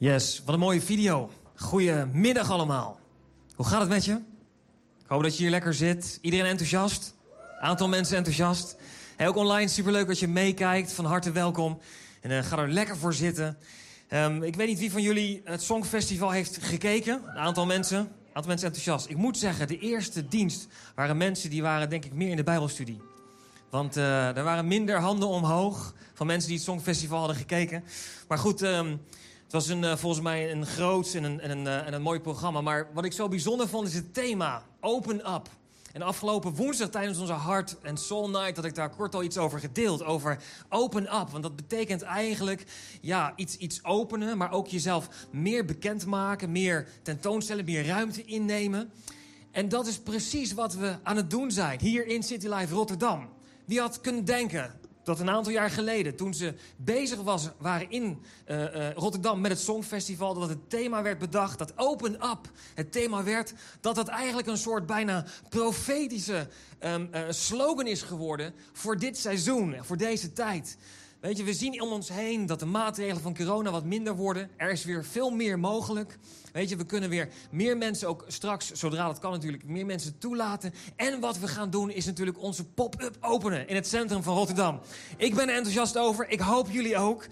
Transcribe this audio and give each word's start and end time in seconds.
Yes, 0.00 0.42
wat 0.44 0.54
een 0.54 0.60
mooie 0.60 0.80
video. 0.80 1.30
Goedemiddag 1.56 2.50
allemaal. 2.50 3.00
Hoe 3.54 3.66
gaat 3.66 3.80
het 3.80 3.88
met 3.88 4.04
je? 4.04 4.12
Ik 4.98 5.06
hoop 5.06 5.22
dat 5.22 5.36
je 5.36 5.42
hier 5.42 5.50
lekker 5.50 5.74
zit. 5.74 6.18
Iedereen 6.20 6.46
enthousiast? 6.46 7.14
Aantal 7.60 7.88
mensen 7.88 8.16
enthousiast. 8.16 8.76
Hey, 9.16 9.28
ook 9.28 9.36
online 9.36 9.68
superleuk 9.68 10.06
dat 10.06 10.18
je 10.18 10.28
meekijkt. 10.28 10.92
Van 10.92 11.04
harte 11.04 11.30
welkom. 11.32 11.78
En 12.20 12.30
uh, 12.30 12.42
ga 12.42 12.58
er 12.58 12.68
lekker 12.68 12.96
voor 12.96 13.14
zitten. 13.14 13.58
Um, 14.10 14.42
ik 14.42 14.56
weet 14.56 14.66
niet 14.66 14.78
wie 14.78 14.90
van 14.90 15.02
jullie 15.02 15.40
het 15.44 15.62
Songfestival 15.62 16.30
heeft 16.30 16.58
gekeken. 16.60 17.22
Een 17.26 17.38
aantal 17.38 17.66
mensen. 17.66 17.98
Een 17.98 18.08
aantal 18.26 18.50
mensen 18.50 18.66
enthousiast. 18.66 19.08
Ik 19.08 19.16
moet 19.16 19.38
zeggen, 19.38 19.68
de 19.68 19.78
eerste 19.78 20.28
dienst 20.28 20.66
waren 20.94 21.16
mensen 21.16 21.50
die 21.50 21.62
waren 21.62 21.90
denk 21.90 22.04
ik 22.04 22.12
meer 22.12 22.30
in 22.30 22.36
de 22.36 22.42
Bijbelstudie. 22.42 23.00
Want 23.70 23.96
uh, 23.96 24.36
er 24.36 24.44
waren 24.44 24.66
minder 24.66 25.00
handen 25.00 25.28
omhoog 25.28 25.94
van 26.14 26.26
mensen 26.26 26.48
die 26.48 26.56
het 26.56 26.66
Songfestival 26.66 27.18
hadden 27.18 27.36
gekeken. 27.36 27.84
Maar 28.28 28.38
goed, 28.38 28.62
um, 28.62 29.00
het 29.50 29.58
was 29.58 29.68
een, 29.68 29.82
uh, 29.82 29.96
volgens 29.96 30.22
mij 30.22 30.52
een 30.52 30.66
groot 30.66 31.14
en 31.14 31.24
een, 31.24 31.40
en, 31.40 31.50
een, 31.50 31.64
uh, 31.64 31.86
en 31.86 31.92
een 31.92 32.02
mooi 32.02 32.20
programma. 32.20 32.60
Maar 32.60 32.88
wat 32.94 33.04
ik 33.04 33.12
zo 33.12 33.28
bijzonder 33.28 33.68
vond 33.68 33.88
is 33.88 33.94
het 33.94 34.14
thema. 34.14 34.62
Open 34.80 35.32
up. 35.34 35.48
En 35.92 36.02
afgelopen 36.02 36.54
woensdag 36.54 36.88
tijdens 36.88 37.18
onze 37.18 37.34
Heart 37.34 37.76
and 37.84 38.00
Soul 38.00 38.30
Night... 38.30 38.56
had 38.56 38.64
ik 38.64 38.74
daar 38.74 38.90
kort 38.90 39.14
al 39.14 39.22
iets 39.22 39.38
over 39.38 39.58
gedeeld. 39.58 40.04
Over 40.04 40.42
open 40.68 41.02
up. 41.02 41.30
Want 41.30 41.42
dat 41.42 41.56
betekent 41.56 42.02
eigenlijk 42.02 42.64
ja, 43.00 43.32
iets, 43.36 43.56
iets 43.56 43.84
openen... 43.84 44.38
maar 44.38 44.52
ook 44.52 44.66
jezelf 44.66 45.08
meer 45.30 45.64
bekendmaken... 45.64 46.52
meer 46.52 46.88
tentoonstellen, 47.02 47.64
meer 47.64 47.86
ruimte 47.86 48.24
innemen. 48.24 48.92
En 49.50 49.68
dat 49.68 49.86
is 49.86 49.98
precies 49.98 50.52
wat 50.52 50.74
we 50.74 50.96
aan 51.02 51.16
het 51.16 51.30
doen 51.30 51.50
zijn. 51.50 51.80
Hier 51.80 52.06
in 52.06 52.22
City 52.22 52.48
Life 52.48 52.74
Rotterdam. 52.74 53.28
Wie 53.64 53.80
had 53.80 54.00
kunnen 54.00 54.24
denken 54.24 54.80
dat 55.10 55.20
een 55.20 55.30
aantal 55.30 55.52
jaar 55.52 55.70
geleden, 55.70 56.16
toen 56.16 56.34
ze 56.34 56.54
bezig 56.76 57.22
was, 57.22 57.48
waren 57.58 57.90
in 57.90 58.22
uh, 58.46 58.74
uh, 58.74 58.92
Rotterdam 58.92 59.40
met 59.40 59.50
het 59.50 59.60
Songfestival, 59.60 60.34
dat 60.34 60.48
het 60.48 60.70
thema 60.70 61.02
werd 61.02 61.18
bedacht, 61.18 61.58
dat 61.58 61.72
Open 61.76 62.14
Up 62.14 62.50
het 62.74 62.92
thema 62.92 63.22
werd, 63.22 63.52
dat 63.80 63.94
dat 63.94 64.08
eigenlijk 64.08 64.48
een 64.48 64.56
soort 64.56 64.86
bijna 64.86 65.24
profetische 65.48 66.48
um, 66.80 67.08
uh, 67.14 67.20
slogan 67.28 67.86
is 67.86 68.02
geworden 68.02 68.54
voor 68.72 68.98
dit 68.98 69.18
seizoen, 69.18 69.76
voor 69.80 69.96
deze 69.96 70.32
tijd. 70.32 70.76
Weet 71.20 71.36
je, 71.36 71.44
we 71.44 71.54
zien 71.54 71.82
om 71.82 71.92
ons 71.92 72.08
heen 72.08 72.46
dat 72.46 72.58
de 72.58 72.66
maatregelen 72.66 73.22
van 73.22 73.36
corona 73.36 73.70
wat 73.70 73.84
minder 73.84 74.16
worden. 74.16 74.50
Er 74.56 74.70
is 74.70 74.84
weer 74.84 75.04
veel 75.04 75.30
meer 75.30 75.58
mogelijk. 75.58 76.18
Weet 76.52 76.68
je, 76.68 76.76
we 76.76 76.86
kunnen 76.86 77.10
weer 77.10 77.28
meer 77.50 77.76
mensen 77.76 78.08
ook 78.08 78.24
straks, 78.26 78.70
zodra 78.72 79.06
dat 79.06 79.18
kan 79.18 79.32
natuurlijk, 79.32 79.64
meer 79.64 79.86
mensen 79.86 80.18
toelaten. 80.18 80.74
En 80.96 81.20
wat 81.20 81.38
we 81.38 81.48
gaan 81.48 81.70
doen 81.70 81.90
is 81.90 82.06
natuurlijk 82.06 82.42
onze 82.42 82.64
pop-up 82.64 83.16
openen 83.20 83.68
in 83.68 83.74
het 83.74 83.86
centrum 83.86 84.22
van 84.22 84.36
Rotterdam. 84.36 84.80
Ik 85.16 85.34
ben 85.34 85.48
er 85.48 85.54
enthousiast 85.54 85.98
over, 85.98 86.28
ik 86.28 86.40
hoop 86.40 86.70
jullie 86.70 86.96
ook. 86.96 87.26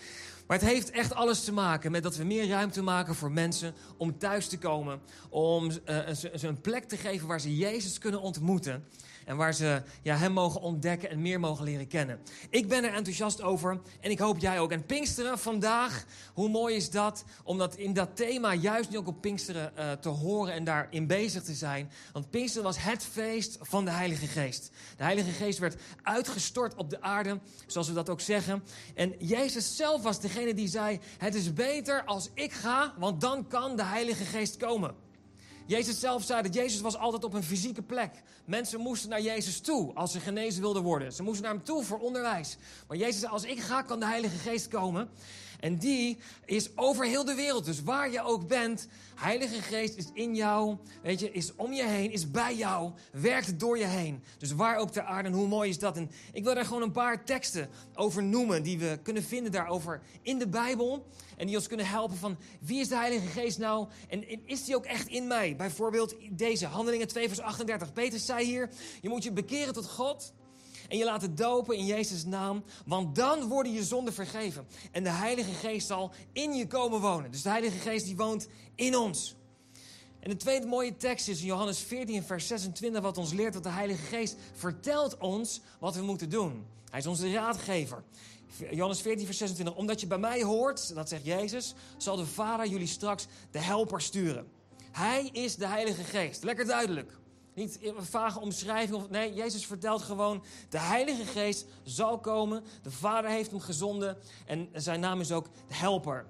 Maar 0.46 0.58
het 0.58 0.68
heeft 0.68 0.90
echt 0.90 1.14
alles 1.14 1.44
te 1.44 1.52
maken 1.52 1.90
met 1.90 2.02
dat 2.02 2.16
we 2.16 2.24
meer 2.24 2.48
ruimte 2.48 2.82
maken 2.82 3.14
voor 3.14 3.32
mensen 3.32 3.74
om 3.96 4.18
thuis 4.18 4.48
te 4.48 4.58
komen. 4.58 5.00
Om 5.28 5.70
ze 5.70 6.30
een 6.40 6.60
plek 6.60 6.84
te 6.84 6.96
geven 6.96 7.28
waar 7.28 7.40
ze 7.40 7.56
Jezus 7.56 7.98
kunnen 7.98 8.20
ontmoeten. 8.20 8.84
En 9.28 9.36
waar 9.36 9.54
ze 9.54 9.82
ja, 10.02 10.16
hem 10.16 10.32
mogen 10.32 10.60
ontdekken 10.60 11.10
en 11.10 11.22
meer 11.22 11.40
mogen 11.40 11.64
leren 11.64 11.86
kennen. 11.86 12.20
Ik 12.50 12.68
ben 12.68 12.84
er 12.84 12.94
enthousiast 12.94 13.42
over 13.42 13.80
en 14.00 14.10
ik 14.10 14.18
hoop 14.18 14.38
jij 14.38 14.60
ook. 14.60 14.72
En 14.72 14.86
Pinksteren 14.86 15.38
vandaag, 15.38 16.04
hoe 16.34 16.48
mooi 16.48 16.76
is 16.76 16.90
dat? 16.90 17.24
Om 17.44 17.58
dat 17.58 17.76
in 17.76 17.92
dat 17.92 18.16
thema 18.16 18.54
juist 18.54 18.90
nu 18.90 18.98
ook 18.98 19.06
op 19.06 19.20
Pinksteren 19.20 19.72
uh, 19.78 19.92
te 19.92 20.08
horen 20.08 20.52
en 20.52 20.64
daarin 20.64 21.06
bezig 21.06 21.42
te 21.42 21.54
zijn. 21.54 21.90
Want 22.12 22.30
Pinksteren 22.30 22.66
was 22.66 22.82
het 22.82 23.04
feest 23.04 23.58
van 23.60 23.84
de 23.84 23.90
Heilige 23.90 24.26
Geest. 24.26 24.70
De 24.96 25.02
Heilige 25.02 25.30
Geest 25.30 25.58
werd 25.58 25.76
uitgestort 26.02 26.74
op 26.74 26.90
de 26.90 27.00
aarde, 27.00 27.40
zoals 27.66 27.88
we 27.88 27.94
dat 27.94 28.08
ook 28.08 28.20
zeggen. 28.20 28.64
En 28.94 29.14
Jezus 29.18 29.76
zelf 29.76 30.02
was 30.02 30.20
degene 30.20 30.54
die 30.54 30.68
zei: 30.68 31.00
Het 31.18 31.34
is 31.34 31.52
beter 31.52 32.04
als 32.04 32.30
ik 32.34 32.52
ga, 32.52 32.94
want 32.98 33.20
dan 33.20 33.48
kan 33.48 33.76
de 33.76 33.84
Heilige 33.84 34.24
Geest 34.24 34.56
komen. 34.56 35.06
Jezus 35.68 36.00
zelf 36.00 36.22
zei 36.22 36.42
dat 36.42 36.54
Jezus 36.54 36.80
was 36.80 36.96
altijd 36.96 37.24
op 37.24 37.34
een 37.34 37.42
fysieke 37.42 37.82
plek. 37.82 38.22
Mensen 38.44 38.80
moesten 38.80 39.10
naar 39.10 39.20
Jezus 39.20 39.60
toe 39.60 39.94
als 39.94 40.12
ze 40.12 40.20
genezen 40.20 40.60
wilden 40.60 40.82
worden. 40.82 41.12
Ze 41.12 41.22
moesten 41.22 41.44
naar 41.44 41.54
hem 41.54 41.64
toe 41.64 41.84
voor 41.84 41.98
onderwijs. 41.98 42.56
Maar 42.86 42.96
Jezus 42.96 43.20
zei, 43.20 43.32
als 43.32 43.44
ik 43.44 43.60
ga, 43.60 43.82
kan 43.82 44.00
de 44.00 44.06
Heilige 44.06 44.38
Geest 44.38 44.68
komen. 44.68 45.08
En 45.60 45.76
die 45.76 46.18
is 46.44 46.76
over 46.76 47.06
heel 47.06 47.24
de 47.24 47.34
wereld. 47.34 47.64
Dus 47.64 47.82
waar 47.82 48.10
je 48.10 48.22
ook 48.22 48.48
bent, 48.48 48.88
Heilige 49.14 49.62
Geest 49.62 49.96
is 49.96 50.06
in 50.12 50.34
jou, 50.34 50.76
weet 51.02 51.20
je, 51.20 51.32
is 51.32 51.54
om 51.54 51.72
je 51.72 51.84
heen, 51.84 52.10
is 52.10 52.30
bij 52.30 52.56
jou, 52.56 52.92
werkt 53.12 53.60
door 53.60 53.78
je 53.78 53.86
heen. 53.86 54.22
Dus 54.38 54.52
waar 54.52 54.76
ook 54.76 54.90
ter 54.90 55.02
aarde, 55.02 55.28
en 55.28 55.34
hoe 55.34 55.48
mooi 55.48 55.70
is 55.70 55.78
dat? 55.78 55.96
En 55.96 56.10
ik 56.32 56.44
wil 56.44 56.54
daar 56.54 56.64
gewoon 56.64 56.82
een 56.82 56.92
paar 56.92 57.24
teksten 57.24 57.68
over 57.94 58.22
noemen 58.22 58.62
die 58.62 58.78
we 58.78 58.98
kunnen 59.02 59.22
vinden 59.22 59.52
daarover 59.52 60.00
in 60.22 60.38
de 60.38 60.48
Bijbel. 60.48 61.06
En 61.36 61.46
die 61.46 61.56
ons 61.56 61.66
kunnen 61.66 61.86
helpen 61.86 62.16
van 62.16 62.36
wie 62.60 62.80
is 62.80 62.88
de 62.88 62.96
Heilige 62.96 63.26
Geest 63.26 63.58
nou? 63.58 63.88
En, 64.08 64.28
en 64.28 64.40
is 64.44 64.64
die 64.64 64.76
ook 64.76 64.84
echt 64.84 65.08
in 65.08 65.26
mij? 65.26 65.56
Bijvoorbeeld 65.56 66.14
deze, 66.30 66.66
Handelingen 66.66 67.08
2 67.08 67.26
vers 67.26 67.40
38. 67.40 67.92
Peter 67.92 68.18
zei 68.18 68.44
hier, 68.44 68.70
je 69.00 69.08
moet 69.08 69.22
je 69.22 69.32
bekeren 69.32 69.72
tot 69.72 69.88
God 69.88 70.32
en 70.88 70.98
je 70.98 71.04
laten 71.04 71.34
dopen 71.34 71.76
in 71.76 71.86
Jezus' 71.86 72.24
naam, 72.24 72.64
want 72.86 73.14
dan 73.14 73.48
worden 73.48 73.72
je 73.72 73.84
zonden 73.84 74.14
vergeven. 74.14 74.66
En 74.92 75.02
de 75.02 75.10
Heilige 75.10 75.52
Geest 75.52 75.86
zal 75.86 76.10
in 76.32 76.54
je 76.54 76.66
komen 76.66 77.00
wonen. 77.00 77.30
Dus 77.30 77.42
de 77.42 77.48
Heilige 77.48 77.78
Geest 77.78 78.04
die 78.04 78.16
woont 78.16 78.48
in 78.74 78.96
ons. 78.96 79.36
En 80.20 80.30
de 80.30 80.36
tweede 80.36 80.66
mooie 80.66 80.96
tekst 80.96 81.28
is 81.28 81.40
in 81.40 81.46
Johannes 81.46 81.78
14, 81.78 82.22
vers 82.22 82.46
26, 82.46 83.02
wat 83.02 83.18
ons 83.18 83.32
leert 83.32 83.52
dat 83.52 83.62
de 83.62 83.68
Heilige 83.68 84.02
Geest 84.02 84.36
vertelt 84.52 85.18
ons 85.18 85.60
wat 85.80 85.94
we 85.94 86.02
moeten 86.02 86.30
doen. 86.30 86.66
Hij 86.90 86.98
is 86.98 87.06
onze 87.06 87.32
raadgever. 87.32 88.02
Johannes 88.70 89.00
14, 89.00 89.24
vers 89.24 89.38
26. 89.38 89.76
Omdat 89.76 90.00
je 90.00 90.06
bij 90.06 90.18
mij 90.18 90.42
hoort, 90.42 90.94
dat 90.94 91.08
zegt 91.08 91.24
Jezus, 91.24 91.74
zal 91.96 92.16
de 92.16 92.26
Vader 92.26 92.66
jullie 92.66 92.86
straks 92.86 93.26
de 93.50 93.58
helper 93.58 94.00
sturen. 94.00 94.46
Hij 94.90 95.28
is 95.32 95.56
de 95.56 95.66
Heilige 95.66 96.04
Geest. 96.04 96.42
Lekker 96.42 96.66
duidelijk. 96.66 97.18
Niet 97.58 97.78
vage 97.98 98.40
omschrijving. 98.40 99.08
Nee, 99.10 99.34
Jezus 99.34 99.66
vertelt 99.66 100.02
gewoon: 100.02 100.42
de 100.68 100.78
Heilige 100.78 101.24
Geest 101.24 101.66
zal 101.82 102.18
komen. 102.18 102.64
De 102.82 102.90
Vader 102.90 103.30
heeft 103.30 103.50
hem 103.50 103.60
gezonden. 103.60 104.16
En 104.46 104.68
zijn 104.72 105.00
naam 105.00 105.20
is 105.20 105.32
ook 105.32 105.48
de 105.68 105.74
Helper. 105.74 106.26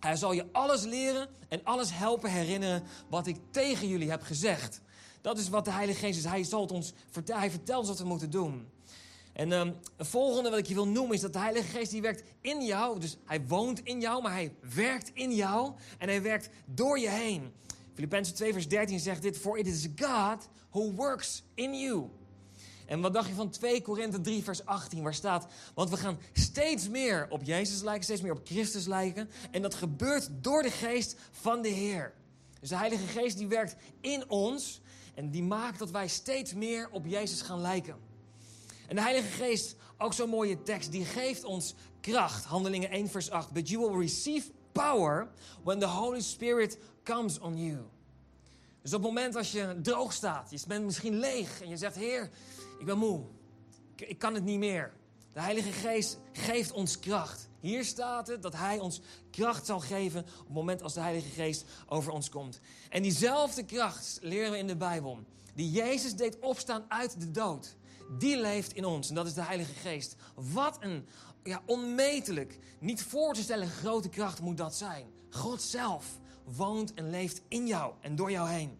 Hij 0.00 0.16
zal 0.16 0.32
je 0.32 0.46
alles 0.52 0.82
leren 0.82 1.28
en 1.48 1.60
alles 1.64 1.90
helpen 1.92 2.30
herinneren 2.30 2.82
wat 3.08 3.26
ik 3.26 3.36
tegen 3.50 3.88
jullie 3.88 4.10
heb 4.10 4.22
gezegd. 4.22 4.80
Dat 5.20 5.38
is 5.38 5.48
wat 5.48 5.64
de 5.64 5.70
Heilige 5.70 5.98
Geest 5.98 6.18
is. 6.18 6.24
Hij, 6.24 6.44
zal 6.44 6.64
ons 6.64 6.92
hij 7.24 7.50
vertelt 7.50 7.78
ons 7.78 7.88
wat 7.88 7.98
we 7.98 8.04
moeten 8.04 8.30
doen. 8.30 8.68
En 9.32 9.52
um, 9.52 9.76
het 9.96 10.06
volgende 10.06 10.50
wat 10.50 10.58
ik 10.58 10.66
je 10.66 10.74
wil 10.74 10.88
noemen 10.88 11.14
is 11.14 11.20
dat 11.20 11.32
de 11.32 11.38
Heilige 11.38 11.68
Geest 11.68 11.90
die 11.90 12.02
werkt 12.02 12.22
in 12.40 12.64
jou. 12.64 13.00
Dus 13.00 13.16
hij 13.24 13.46
woont 13.46 13.80
in 13.80 14.00
jou, 14.00 14.22
maar 14.22 14.32
hij 14.32 14.54
werkt 14.74 15.10
in 15.14 15.34
jou. 15.34 15.72
En 15.98 16.08
hij 16.08 16.22
werkt 16.22 16.48
door 16.64 16.98
je 16.98 17.10
heen. 17.10 17.52
Filippenzen 17.94 18.34
2 18.34 18.52
vers 18.52 18.68
13 18.68 19.00
zegt 19.00 19.22
dit. 19.22 19.38
For 19.38 19.58
it 19.58 19.66
is 19.66 19.88
God 19.96 20.48
who 20.70 20.92
works 20.92 21.42
in 21.54 21.74
you. 21.74 22.10
En 22.86 23.00
wat 23.00 23.12
dacht 23.12 23.28
je 23.28 23.34
van 23.34 23.50
2 23.50 23.82
Korinthe 23.82 24.20
3 24.20 24.42
vers 24.42 24.66
18 24.66 25.02
waar 25.02 25.14
staat... 25.14 25.46
Want 25.74 25.90
we 25.90 25.96
gaan 25.96 26.18
steeds 26.32 26.88
meer 26.88 27.26
op 27.30 27.42
Jezus 27.42 27.82
lijken, 27.82 28.04
steeds 28.04 28.20
meer 28.20 28.32
op 28.32 28.40
Christus 28.44 28.86
lijken. 28.86 29.30
En 29.50 29.62
dat 29.62 29.74
gebeurt 29.74 30.28
door 30.40 30.62
de 30.62 30.70
geest 30.70 31.16
van 31.30 31.62
de 31.62 31.68
Heer. 31.68 32.14
Dus 32.60 32.68
de 32.68 32.76
Heilige 32.76 33.06
Geest 33.06 33.38
die 33.38 33.46
werkt 33.46 33.76
in 34.00 34.30
ons... 34.30 34.80
en 35.14 35.30
die 35.30 35.42
maakt 35.42 35.78
dat 35.78 35.90
wij 35.90 36.08
steeds 36.08 36.54
meer 36.54 36.88
op 36.90 37.06
Jezus 37.06 37.42
gaan 37.42 37.60
lijken. 37.60 37.96
En 38.86 38.96
de 38.96 39.02
Heilige 39.02 39.28
Geest, 39.28 39.76
ook 39.98 40.12
zo'n 40.12 40.28
mooie 40.28 40.62
tekst, 40.62 40.92
die 40.92 41.04
geeft 41.04 41.44
ons 41.44 41.74
kracht. 42.00 42.44
Handelingen 42.44 42.90
1 42.90 43.08
vers 43.08 43.30
8. 43.30 43.52
But 43.52 43.68
you 43.68 43.88
will 43.88 44.00
receive 44.00 44.50
power 44.74 45.28
when 45.62 45.78
the 45.78 45.86
Holy 45.86 46.20
Spirit 46.20 46.78
comes 47.02 47.38
on 47.38 47.56
you. 47.56 47.78
Dus 48.82 48.94
op 48.94 49.02
het 49.02 49.12
moment 49.12 49.36
als 49.36 49.52
je 49.52 49.78
droog 49.82 50.12
staat, 50.12 50.50
je 50.50 50.60
bent 50.68 50.84
misschien 50.84 51.18
leeg 51.18 51.62
en 51.62 51.68
je 51.68 51.76
zegt: 51.76 51.94
Heer, 51.94 52.30
ik 52.78 52.86
ben 52.86 52.98
moe, 52.98 53.24
ik, 53.96 54.08
ik 54.08 54.18
kan 54.18 54.34
het 54.34 54.44
niet 54.44 54.58
meer. 54.58 54.92
De 55.32 55.40
Heilige 55.40 55.72
Geest 55.72 56.18
geeft 56.32 56.72
ons 56.72 56.98
kracht. 56.98 57.48
Hier 57.60 57.84
staat 57.84 58.26
het 58.26 58.42
dat 58.42 58.56
Hij 58.56 58.78
ons 58.78 59.00
kracht 59.30 59.66
zal 59.66 59.80
geven 59.80 60.20
op 60.20 60.46
het 60.46 60.54
moment 60.54 60.82
als 60.82 60.94
de 60.94 61.00
Heilige 61.00 61.28
Geest 61.28 61.64
over 61.86 62.12
ons 62.12 62.28
komt. 62.28 62.60
En 62.88 63.02
diezelfde 63.02 63.64
kracht 63.64 64.18
leren 64.20 64.50
we 64.50 64.58
in 64.58 64.66
de 64.66 64.76
Bijbel, 64.76 65.18
die 65.54 65.70
Jezus 65.70 66.14
deed 66.16 66.38
opstaan 66.38 66.84
uit 66.88 67.20
de 67.20 67.30
dood. 67.30 67.76
Die 68.18 68.36
leeft 68.36 68.72
in 68.72 68.84
ons 68.84 69.08
en 69.08 69.14
dat 69.14 69.26
is 69.26 69.34
de 69.34 69.42
Heilige 69.42 69.74
Geest. 69.74 70.16
Wat 70.34 70.76
een 70.80 71.06
ja, 71.44 71.62
onmetelijk, 71.66 72.58
niet 72.78 73.02
voor 73.02 73.34
te 73.34 73.42
stellen 73.42 73.68
grote 73.68 74.08
kracht 74.08 74.40
moet 74.40 74.56
dat 74.56 74.74
zijn. 74.74 75.06
God 75.30 75.62
zelf 75.62 76.18
woont 76.44 76.94
en 76.94 77.10
leeft 77.10 77.40
in 77.48 77.66
jou 77.66 77.94
en 78.00 78.16
door 78.16 78.30
jou 78.30 78.48
heen. 78.48 78.78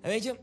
En 0.00 0.10
weet 0.10 0.22
je, 0.22 0.38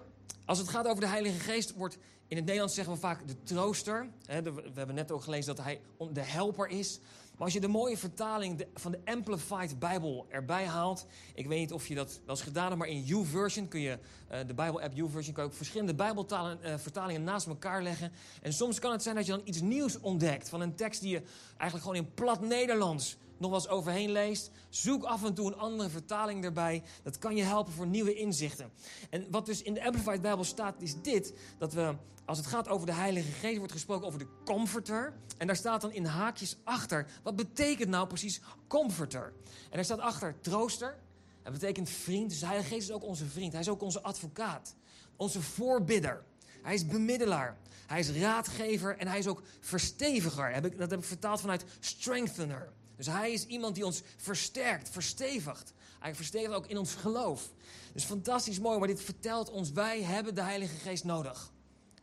als 0.46 0.58
het 0.58 0.70
gaat 0.70 0.88
over 0.88 1.02
de 1.02 1.08
Heilige 1.08 1.40
Geest, 1.40 1.74
wordt 1.74 1.98
in 2.28 2.36
het 2.36 2.46
Nederlands 2.46 2.76
zeggen 2.76 2.94
we 2.94 3.00
vaak 3.00 3.28
de 3.28 3.44
trooster. 3.44 4.10
We 4.26 4.72
hebben 4.74 4.96
net 4.96 5.12
ook 5.12 5.24
gelezen 5.24 5.56
dat 5.56 5.66
hij 5.66 5.82
de 6.12 6.24
helper 6.24 6.68
is. 6.68 7.00
Maar 7.38 7.45
als 7.45 7.54
je 7.54 7.60
de 7.62 7.68
mooie 7.68 7.98
vertaling 7.98 8.66
van 8.74 8.92
de 8.92 9.00
Amplified 9.06 9.80
Bijbel 9.80 10.25
erbij 10.30 10.66
haalt. 10.66 11.06
Ik 11.34 11.48
weet 11.48 11.60
niet 11.60 11.74
of 11.74 11.88
je 11.88 11.95
dat 11.95 12.19
wel 12.25 12.36
eens 12.36 12.44
gedaan 12.44 12.66
hebt, 12.66 12.78
maar 12.78 12.88
in 12.88 13.04
YouVersion 13.04 13.68
kun 13.68 13.80
je, 13.80 14.00
uh, 14.31 14.38
de 14.48 14.54
Bijbel-app 14.54 14.94
YouVersion, 14.94 15.34
kan 15.34 15.44
je 15.44 15.50
ook 15.50 15.56
verschillende 15.56 15.95
Bijbelvertalingen 15.95 17.22
uh, 17.22 17.28
naast 17.28 17.48
elkaar 17.48 17.84
leggen. 17.84 18.12
En 18.42 18.54
soms 18.54 18.80
kan 18.80 18.92
het 18.92 19.04
zijn 19.04 19.16
dat 19.16 19.25
je 19.25 19.31
dan 19.31 19.42
iets 19.44 19.62
nieuws 19.62 20.00
ontdekt 20.00 20.50
van 20.50 20.62
een 20.62 20.75
tekst 20.75 21.01
die 21.01 21.10
je 21.10 21.22
eigenlijk 21.57 21.81
gewoon 21.81 22.06
in 22.06 22.13
plat 22.13 22.42
Nederlands 22.42 23.18
nog 23.39 23.51
wel 23.51 23.69
overheen 23.69 24.12
leest, 24.12 24.51
zoek 24.69 25.04
af 25.04 25.24
en 25.24 25.34
toe 25.34 25.48
een 25.48 25.57
andere 25.57 25.89
vertaling 25.89 26.44
erbij. 26.44 26.84
Dat 27.04 27.18
kan 27.18 27.36
je 27.36 27.44
helpen 27.44 27.74
voor 27.74 27.88
nieuwe 27.88 28.13
inzichten. 28.13 28.72
En 29.10 29.28
wat 29.31 29.45
dus 29.45 29.62
in 29.62 29.74
de 29.74 29.86
Amplified 29.86 30.22
Bijbel 30.22 30.44
staat, 30.44 30.81
is 30.81 31.01
dit: 31.01 31.34
dat 31.57 31.74
we, 31.74 31.95
als 32.25 32.38
het 32.38 32.48
gaat 32.48 32.68
over 32.68 32.86
de 32.86 32.94
Heilige 32.94 33.31
Geest, 33.31 33.57
wordt 33.57 33.72
gesproken 33.72 34.07
over 34.07 34.19
de 34.19 34.28
Comforter. 34.45 35.13
En 35.38 35.48
daar 35.48 35.56
staat 35.56 35.81
dan 35.81 35.92
in 35.92 36.06
haakjes 36.06 36.57
achter: 36.63 37.07
wat 37.24 37.36
betekent 37.36 37.89
nou 37.89 38.07
precies 38.07 38.42
Comforter? 38.68 39.34
En 39.44 39.75
daar 39.75 39.86
staat 39.86 40.00
achter 40.00 40.36
trooster. 40.42 40.98
Dat 41.44 41.54
betekent 41.54 41.89
vriend. 41.89 42.30
Dus 42.30 42.39
de 42.39 42.45
Heilige 42.45 42.69
Geest 42.69 42.89
is 42.89 42.95
ook 42.95 43.04
onze 43.04 43.25
vriend. 43.25 43.51
Hij 43.51 43.62
is 43.62 43.69
ook 43.69 43.81
onze 43.81 44.01
advocaat, 44.01 44.75
onze 45.16 45.42
voorbidder. 45.42 46.24
Hij 46.62 46.74
is 46.74 46.86
bemiddelaar. 46.86 47.57
Hij 47.88 48.00
is 48.00 48.12
raadgever 48.12 48.98
en 48.98 49.07
hij 49.07 49.19
is 49.19 49.28
ook 49.28 49.42
versteviger. 49.60 50.62
Dat 50.78 50.89
heb 50.89 51.00
ik 51.00 51.06
vertaald 51.06 51.42
vanuit 51.42 51.66
strengthener. 51.80 52.72
Dus 52.98 53.08
hij 53.08 53.32
is 53.32 53.46
iemand 53.46 53.76
die 53.76 53.86
ons 53.86 54.02
versterkt, 54.18 54.90
verstevigt. 54.90 55.74
Hij 56.00 56.16
verstevigt 56.16 56.54
ook 56.54 56.68
in 56.68 56.78
ons 56.78 56.96
geloof. 56.96 57.52
Dus 57.94 58.04
fantastisch 58.04 58.60
mooi, 58.60 58.80
maar 58.80 58.88
dit 58.88 59.02
vertelt 59.02 59.50
ons, 59.50 59.72
wij 59.72 60.02
hebben 60.02 60.36
de 60.36 60.42
Heilige 60.42 60.76
Geest 60.76 61.04
nodig. 61.04 61.52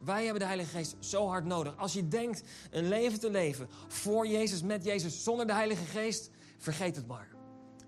Wij 0.01 0.23
hebben 0.23 0.41
de 0.41 0.47
Heilige 0.47 0.71
Geest 0.77 0.97
zo 0.99 1.27
hard 1.29 1.45
nodig. 1.45 1.77
Als 1.77 1.93
je 1.93 2.09
denkt 2.09 2.43
een 2.71 2.89
leven 2.89 3.21
te 3.21 3.31
leven 3.31 3.69
voor 3.89 4.27
Jezus, 4.27 4.63
met 4.63 4.85
Jezus, 4.85 5.23
zonder 5.23 5.47
de 5.47 5.53
Heilige 5.53 5.85
Geest, 5.85 6.31
vergeet 6.59 6.97
het 6.97 7.07
maar. 7.07 7.29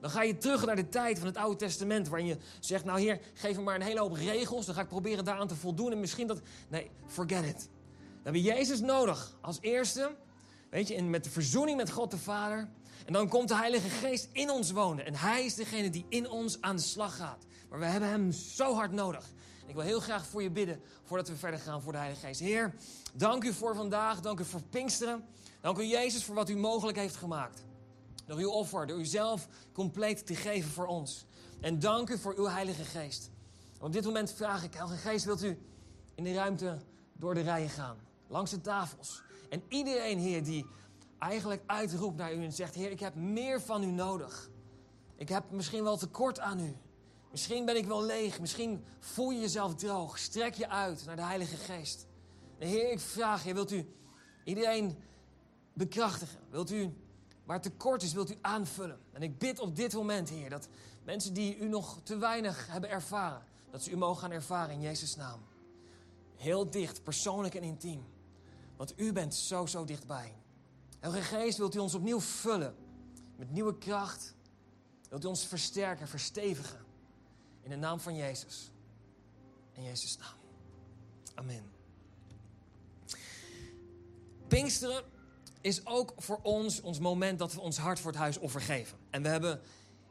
Dan 0.01 0.11
ga 0.11 0.23
je 0.23 0.39
terug 0.39 0.67
naar 0.67 0.77
de 0.77 0.89
tijd 0.89 1.19
van 1.19 1.27
het 1.27 1.37
Oude 1.37 1.57
Testament, 1.57 2.09
waarin 2.09 2.27
je 2.27 2.37
zegt, 2.61 2.85
nou 2.85 3.01
heer, 3.01 3.21
geef 3.35 3.57
me 3.57 3.63
maar 3.63 3.75
een 3.75 3.83
hele 3.83 4.01
hoop 4.01 4.13
regels, 4.13 4.67
dan 4.67 4.75
ga 4.75 4.81
ik 4.81 4.89
proberen 4.89 5.25
daaraan 5.25 5.49
te 5.49 5.55
voldoen 5.55 5.93
en 5.93 6.01
misschien 6.01 6.27
dat... 6.27 6.41
Nee, 6.69 6.91
forget 7.07 7.45
it. 7.45 7.59
Dan 7.99 8.35
hebben 8.35 8.43
Jezus 8.43 8.81
nodig 8.81 9.37
als 9.41 9.59
eerste, 9.61 10.17
weet 10.71 10.89
je, 10.89 11.03
met 11.03 11.25
de 11.25 11.31
verzoening 11.31 11.77
met 11.77 11.91
God 11.91 12.11
de 12.11 12.19
Vader. 12.19 12.69
En 13.05 13.13
dan 13.13 13.29
komt 13.29 13.49
de 13.49 13.57
Heilige 13.57 13.89
Geest 13.89 14.29
in 14.33 14.51
ons 14.51 14.71
wonen. 14.71 15.07
En 15.07 15.15
Hij 15.15 15.45
is 15.45 15.55
degene 15.55 15.91
die 15.91 16.07
in 16.09 16.31
ons 16.31 16.61
aan 16.61 16.77
de 16.77 16.83
slag 16.83 17.17
gaat. 17.17 17.47
Maar 17.69 17.79
we 17.79 17.85
hebben 17.85 18.09
Hem 18.09 18.33
zo 18.33 18.75
hard 18.75 18.93
nodig. 18.93 19.33
Ik 19.67 19.75
wil 19.75 19.85
heel 19.85 20.01
graag 20.01 20.27
voor 20.27 20.43
je 20.43 20.51
bidden 20.51 20.81
voordat 21.05 21.29
we 21.29 21.37
verder 21.37 21.61
gaan 21.61 21.83
voor 21.83 21.93
de 21.93 21.99
Heilige 21.99 22.27
Geest. 22.27 22.41
Heer, 22.41 22.75
dank 23.15 23.45
u 23.45 23.53
voor 23.53 23.75
vandaag. 23.75 24.21
Dank 24.21 24.41
u 24.41 24.45
voor 24.45 24.63
Pinksteren. 24.63 25.25
Dank 25.61 25.79
u 25.79 25.85
Jezus 25.85 26.25
voor 26.25 26.35
wat 26.35 26.49
u 26.49 26.57
mogelijk 26.57 26.99
heeft 26.99 27.17
gemaakt. 27.17 27.65
Door 28.27 28.39
uw 28.39 28.51
offer, 28.51 28.87
door 28.87 28.99
uzelf 28.99 29.49
compleet 29.73 30.27
te 30.27 30.35
geven 30.35 30.71
voor 30.71 30.87
ons. 30.87 31.27
En 31.61 31.79
dank 31.79 32.11
u 32.11 32.19
voor 32.19 32.35
uw 32.37 32.47
Heilige 32.47 32.85
Geest. 32.85 33.31
Op 33.81 33.93
dit 33.93 34.05
moment 34.05 34.33
vraag 34.33 34.65
ik, 34.65 34.75
Heilige 34.75 35.09
Geest, 35.09 35.25
wilt 35.25 35.43
u 35.43 35.59
in 36.15 36.25
de 36.25 36.35
ruimte 36.35 36.79
door 37.13 37.35
de 37.35 37.41
rijen 37.41 37.69
gaan? 37.69 37.97
Langs 38.29 38.51
de 38.51 38.61
tafels. 38.61 39.23
En 39.51 39.63
iedereen, 39.69 40.19
Heer, 40.19 40.45
die 40.45 40.67
eigenlijk 41.19 41.63
uitroept 41.67 42.17
naar 42.17 42.35
u 42.35 42.45
en 42.45 42.53
zegt: 42.53 42.75
Heer, 42.75 42.91
ik 42.91 43.01
heb 43.01 43.15
meer 43.15 43.61
van 43.61 43.83
u 43.83 43.91
nodig. 43.91 44.51
Ik 45.17 45.29
heb 45.29 45.51
misschien 45.51 45.83
wel 45.83 45.97
tekort 45.97 46.41
aan 46.41 46.61
u. 46.61 46.77
Misschien 47.31 47.65
ben 47.65 47.77
ik 47.77 47.87
wel 47.87 48.03
leeg. 48.03 48.41
Misschien 48.41 48.85
voel 48.99 49.31
je 49.31 49.41
jezelf 49.41 49.75
droog. 49.75 50.19
Strek 50.19 50.55
je 50.55 50.69
uit 50.69 51.07
naar 51.07 51.17
de 51.17 51.23
Heilige 51.23 51.57
Geest. 51.57 52.07
Heer, 52.59 52.91
ik 52.91 53.01
vraag 53.01 53.45
wilt 53.45 53.73
u 53.73 53.95
iedereen 54.45 54.99
bekrachtigen? 55.73 56.39
Wilt 56.51 56.71
u 56.71 56.95
waar 57.45 57.61
tekort 57.61 58.03
is, 58.03 58.13
wilt 58.13 58.31
u 58.31 58.39
aanvullen? 58.41 58.99
En 59.13 59.23
ik 59.23 59.39
bid 59.39 59.59
op 59.59 59.77
dit 59.77 59.95
moment, 59.95 60.29
Heer, 60.29 60.51
dat 60.51 60.69
mensen 61.05 61.35
die 61.35 61.59
u 61.59 61.69
nog 61.69 62.01
te 62.03 62.17
weinig 62.17 62.67
hebben 62.67 62.91
ervaren, 62.91 63.43
dat 63.71 63.83
ze 63.83 63.91
u 63.91 63.97
mogen 63.97 64.23
gaan 64.23 64.31
ervaren 64.31 64.75
in 64.75 64.81
Jezus' 64.81 65.17
naam. 65.17 65.41
Heel 66.37 66.71
dicht, 66.71 67.03
persoonlijk 67.03 67.55
en 67.55 67.63
intiem. 67.63 68.05
Want 68.77 69.01
u 69.01 69.13
bent 69.13 69.35
zo, 69.35 69.67
zo 69.67 69.85
dichtbij. 69.85 70.35
Heilige 71.07 71.37
Geest, 71.37 71.59
wilt 71.59 71.75
u 71.75 71.79
ons 71.79 71.95
opnieuw 71.95 72.21
vullen 72.21 72.75
met 73.37 73.51
nieuwe 73.51 73.79
kracht? 73.79 74.35
Wilt 75.09 75.25
u 75.25 75.27
ons 75.27 75.47
versterken, 75.47 76.09
verstevigen? 76.09 76.85
In 77.63 77.71
de 77.71 77.77
naam 77.77 78.01
van 78.01 78.17
Jezus. 78.17 78.71
In 79.73 79.83
Jezus' 79.83 80.17
naam. 80.17 80.35
Amen. 81.35 81.63
Pinksteren 84.49 85.03
is 85.61 85.87
ook 85.87 86.13
voor 86.17 86.41
ons 86.43 86.81
ons 86.81 86.99
moment 86.99 87.39
dat 87.39 87.53
we 87.53 87.61
ons 87.61 87.77
hart 87.77 88.01
voor 88.01 88.11
het 88.11 88.21
huis 88.21 88.41
overgeven. 88.41 88.99
En 89.11 89.23
we 89.23 89.29
hebben 89.29 89.61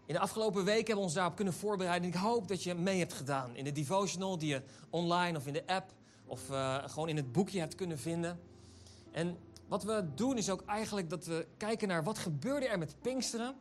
in 0.06 0.14
de 0.14 0.20
afgelopen 0.20 0.66
weken 0.66 0.86
hebben 0.86 1.04
ons 1.04 1.14
daarop 1.14 1.36
kunnen 1.36 1.54
voorbereiden. 1.54 2.10
En 2.10 2.16
ik 2.16 2.22
hoop 2.22 2.48
dat 2.48 2.64
je 2.64 2.74
mee 2.74 3.00
hebt 3.00 3.14
gedaan 3.14 3.56
in 3.56 3.64
de 3.64 3.72
devotional 3.72 4.38
die 4.38 4.50
je 4.50 4.62
online 4.90 5.38
of 5.38 5.48
in 5.48 5.54
de 5.54 5.68
app 5.68 5.92
of 6.26 6.50
uh, 6.50 6.88
gewoon 6.88 7.10
in 7.10 7.16
het 7.16 7.32
boekje 7.32 7.60
hebt 7.60 7.76
kunnen 7.76 8.00
vinden. 8.00 8.40
En 9.12 9.38
wat 9.68 9.84
we 9.84 10.06
doen 10.16 10.38
is 10.38 10.50
ook 10.50 10.64
eigenlijk 10.66 11.10
dat 11.10 11.26
we 11.26 11.48
kijken 11.58 11.88
naar 11.88 12.04
wat 12.04 12.18
gebeurde 12.18 12.68
er 12.68 12.78
met 12.78 12.96
Pinksteren. 13.02 13.56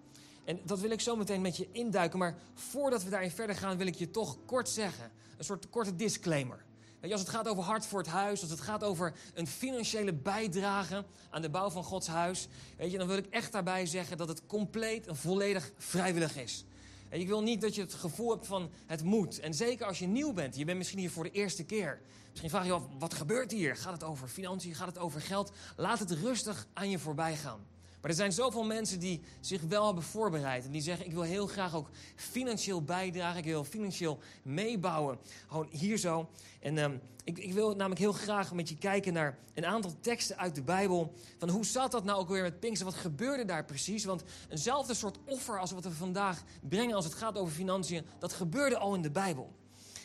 En 0.45 0.61
dat 0.65 0.81
wil 0.81 0.91
ik 0.91 1.01
zo 1.01 1.17
meteen 1.17 1.41
met 1.41 1.57
je 1.57 1.69
induiken. 1.73 2.19
Maar 2.19 2.39
voordat 2.55 3.05
we 3.05 3.11
daarin 3.11 3.31
verder 3.31 3.57
gaan, 3.57 3.77
wil 3.77 3.87
ik 3.87 3.95
je 3.95 4.11
toch 4.11 4.39
kort 4.47 4.69
zeggen. 4.69 5.11
Een 5.39 5.45
soort 5.45 5.69
korte 5.71 5.97
disclaimer. 5.97 6.65
Als 7.13 7.21
het 7.21 7.29
gaat 7.29 7.49
over 7.49 7.63
hart 7.63 7.87
voor 7.87 7.99
het 7.99 8.09
huis, 8.09 8.41
als 8.41 8.51
het 8.51 8.61
gaat 8.61 8.85
over 8.85 9.15
een 9.35 9.47
financiële 9.47 10.13
bijdrage 10.13 11.05
aan 11.31 11.43
de 11.43 11.51
bouw 11.51 11.71
van 11.71 11.85
Gods 11.85 12.07
huis, 12.07 12.49
weet 12.77 12.91
je, 12.91 12.99
dan 12.99 13.07
wil 13.07 13.17
ik 13.17 13.27
echt 13.27 13.53
daarbij 13.53 13.87
zeggen 13.87 14.17
dat 14.17 14.29
het 14.29 14.47
compleet 14.47 15.07
en 15.07 15.17
volledig 15.17 15.73
vrijwillig 15.77 16.37
is. 16.37 16.65
En 17.15 17.21
ik 17.21 17.27
wil 17.27 17.43
niet 17.43 17.61
dat 17.61 17.75
je 17.75 17.81
het 17.81 17.95
gevoel 17.95 18.31
hebt 18.31 18.47
van 18.47 18.71
het 18.87 19.03
moet. 19.03 19.41
En 19.41 19.55
zeker 19.55 19.87
als 19.87 19.99
je 19.99 20.07
nieuw 20.07 20.33
bent, 20.33 20.57
je 20.57 20.65
bent 20.65 20.79
misschien 20.79 20.99
hier 20.99 21.11
voor 21.11 21.25
de 21.25 21.31
eerste 21.31 21.65
keer. 21.65 22.01
Misschien 22.31 22.51
vraag 22.51 22.63
je 22.63 22.69
je 22.69 22.75
af, 22.75 22.83
wat 22.99 23.15
gebeurt 23.15 23.51
hier? 23.51 23.77
Gaat 23.77 23.93
het 23.93 24.05
over 24.05 24.29
financiën? 24.29 24.75
Gaat 24.75 24.87
het 24.87 24.99
over 24.99 25.21
geld? 25.21 25.53
Laat 25.77 25.99
het 25.99 26.11
rustig 26.11 26.67
aan 26.73 26.91
je 26.91 26.99
voorbij 26.99 27.37
gaan. 27.37 27.67
Maar 28.05 28.13
er 28.13 28.19
zijn 28.19 28.33
zoveel 28.33 28.65
mensen 28.65 28.99
die 28.99 29.21
zich 29.41 29.63
wel 29.63 29.87
hebben 29.87 30.05
voorbereid. 30.05 30.65
En 30.65 30.71
die 30.71 30.83
zeggen, 30.83 31.07
ik 31.07 31.13
wil 31.13 31.23
heel 31.23 31.47
graag 31.47 31.75
ook 31.75 31.89
financieel 32.17 32.83
bijdragen. 32.83 33.39
Ik 33.39 33.45
wil 33.45 33.65
financieel 33.65 34.19
meebouwen. 34.43 35.19
Gewoon 35.49 35.69
hier 35.71 35.97
zo. 35.97 36.29
En 36.61 36.79
um, 36.79 37.01
ik, 37.25 37.39
ik, 37.39 37.53
wil 37.53 37.69
namelijk 37.69 38.01
heel 38.01 38.13
graag 38.13 38.53
met 38.55 38.69
je 38.69 38.77
kijken 38.77 39.13
naar 39.13 39.39
een 39.55 39.67
aantal 39.67 39.93
teksten 40.01 40.39
uit 40.39 40.55
de 40.55 40.63
Bijbel. 40.63 41.13
Van 41.39 41.49
hoe 41.49 41.65
zat 41.65 41.91
dat 41.91 42.05
nou 42.05 42.19
ook 42.19 42.29
weer 42.29 42.43
met 42.43 42.61
Pinkster? 42.61 42.87
Wat 42.87 42.97
gebeurde 42.97 43.45
daar 43.45 43.65
precies? 43.65 44.05
Want 44.05 44.23
eenzelfde 44.49 44.95
soort 44.95 45.19
offer 45.27 45.61
als 45.61 45.71
wat 45.71 45.85
we 45.85 45.91
vandaag 45.91 46.43
brengen 46.69 46.95
als 46.95 47.05
het 47.05 47.15
gaat 47.15 47.39
over 47.39 47.55
financiën. 47.55 48.07
Dat 48.19 48.33
gebeurde 48.33 48.79
al 48.79 48.95
in 48.95 49.03
de 49.03 49.11
Bijbel. 49.11 49.53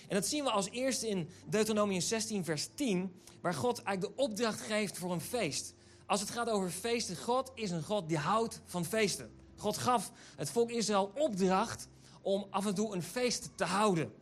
En 0.08 0.16
dat 0.16 0.28
zien 0.28 0.44
we 0.44 0.52
als 0.52 0.70
eerste 0.70 1.08
in 1.08 1.30
Deuteronomium 1.50 2.02
16, 2.02 2.46
vers 2.46 2.70
10, 2.76 3.22
waar 3.42 3.54
God 3.54 3.84
eigenlijk 3.84 4.18
de 4.18 4.24
opdracht 4.24 4.62
geeft 4.62 4.98
voor 4.98 5.12
een 5.12 5.22
feest. 5.22 5.74
Als 6.10 6.20
het 6.20 6.30
gaat 6.30 6.50
over 6.50 6.70
feesten, 6.70 7.18
God 7.18 7.52
is 7.56 7.72
een 7.72 7.84
God 7.84 8.08
die 8.08 8.18
houdt 8.18 8.62
van 8.66 8.86
feesten. 8.86 9.32
God 9.56 9.78
gaf 9.78 10.12
het 10.36 10.50
volk 10.50 10.72
Israël 10.72 11.12
opdracht 11.16 11.88
om 12.22 12.48
af 12.50 12.66
en 12.66 12.74
toe 12.74 12.96
een 12.96 13.04
feest 13.04 13.50
te 13.56 13.64
houden. 13.64 14.14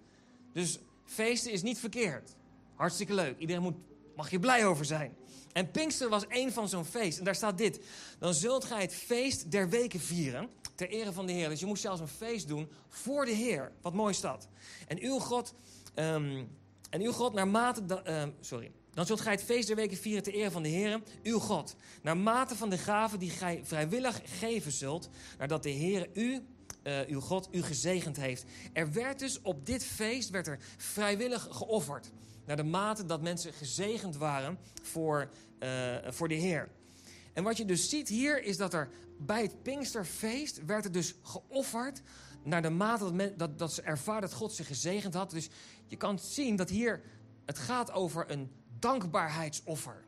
Dus 0.53 0.79
feesten 1.06 1.51
is 1.51 1.62
niet 1.62 1.79
verkeerd. 1.79 2.36
Hartstikke 2.75 3.13
leuk. 3.13 3.39
Iedereen 3.39 3.62
moet, 3.62 3.75
mag 4.15 4.29
je 4.29 4.39
blij 4.39 4.65
over 4.65 4.86
zijn. 4.86 5.15
En 5.53 5.72
Pinkster 5.72 6.10
was 6.10 6.27
één 6.27 6.51
van 6.51 6.70
zo'n 6.70 6.86
feest. 6.86 7.17
En 7.17 7.24
daar 7.24 7.36
staat 7.36 7.58
dit. 7.58 7.79
Dan 8.20 8.34
zult 8.34 8.65
gij 8.65 8.82
het 8.82 8.94
feest 8.94 9.51
der 9.51 9.70
weken 9.70 10.00
vieren. 10.00 10.50
Ter 10.75 10.89
ere 10.89 11.13
van 11.13 11.25
de 11.25 11.32
Heer. 11.32 11.50
Dus 11.50 11.60
je 11.60 11.65
moet 11.65 11.79
zelfs 11.79 12.01
een 12.01 12.08
feest 12.08 12.48
doen 12.48 12.70
voor 12.89 13.25
de 13.25 13.32
Heer. 13.32 13.72
Wat 13.82 13.94
mooi 13.94 14.13
is 14.13 14.22
dat. 14.22 14.48
En 14.88 15.00
uw 15.01 15.20
God 15.20 15.53
Um, 16.00 16.50
en 16.89 17.01
uw 17.01 17.12
God, 17.12 17.34
naarmate... 17.34 17.86
De, 17.86 18.01
uh, 18.08 18.24
sorry. 18.39 18.72
Dan 18.98 19.06
zult 19.06 19.22
gij 19.22 19.32
het 19.32 19.44
feest 19.44 19.68
der 19.68 19.75
weken 19.75 19.98
vieren 19.98 20.24
ter 20.24 20.34
ere 20.34 20.51
van 20.51 20.63
de 20.63 20.70
Heer, 20.70 21.01
uw 21.24 21.39
God. 21.39 21.75
Naarmate 22.01 22.56
van 22.56 22.70
de 22.70 22.77
gaven 22.77 23.20
die 23.20 23.30
gij 23.30 23.60
vrijwillig 23.63 24.22
geven 24.25 24.72
zult, 24.72 25.10
nadat 25.38 25.63
de 25.63 25.70
Heer 25.70 26.10
u, 26.13 26.42
uh, 26.84 27.00
uw 27.08 27.20
God, 27.20 27.48
u 27.51 27.62
gezegend 27.62 28.18
heeft. 28.18 28.46
Er 28.74 28.92
werd 28.92 29.20
dus 29.20 29.42
op 29.42 29.66
dit 29.66 29.84
feest 29.84 30.30
werd 30.30 30.48
er 30.48 30.60
vrijwillig 30.77 31.48
geofferd. 31.51 32.12
Naar 32.46 32.56
de 32.56 32.63
mate 32.63 33.06
dat 33.06 33.22
mensen 33.22 33.54
gezegend 33.54 34.16
waren 34.18 34.58
voor, 34.84 35.30
uh, 35.60 35.96
voor 36.08 36.27
de 36.27 36.36
Heer. 36.36 36.70
En 37.34 37.44
wat 37.44 37.58
je 37.58 37.66
dus 37.66 37.89
ziet 37.89 38.08
hier 38.08 38.44
is 38.44 38.58
dat 38.58 38.74
er 38.74 38.89
bij 39.18 39.42
het 39.42 39.63
Pinksterfeest 39.63 40.66
werd 40.66 40.86
er 40.86 40.92
dus 40.92 41.13
geofferd 41.22 42.01
naar 42.44 42.62
de 42.62 42.70
mate 42.70 43.04
dat, 43.04 43.13
men, 43.13 43.38
dat, 43.38 43.60
dat 43.60 43.74
ze 43.74 43.82
ervaren 43.82 44.22
dat 44.22 44.34
God 44.34 44.54
ze 44.54 44.63
gezegend 44.63 45.13
had. 45.13 45.32
Dus 45.32 45.50
je 45.88 45.98
kan 45.98 46.20
zien 46.20 46.56
dat 46.56 46.70
hier 46.70 47.01
het 47.46 47.60
gaat 47.60 47.92
over 47.92 48.32
een 48.32 48.51
dankbaarheidsoffer. 48.79 50.05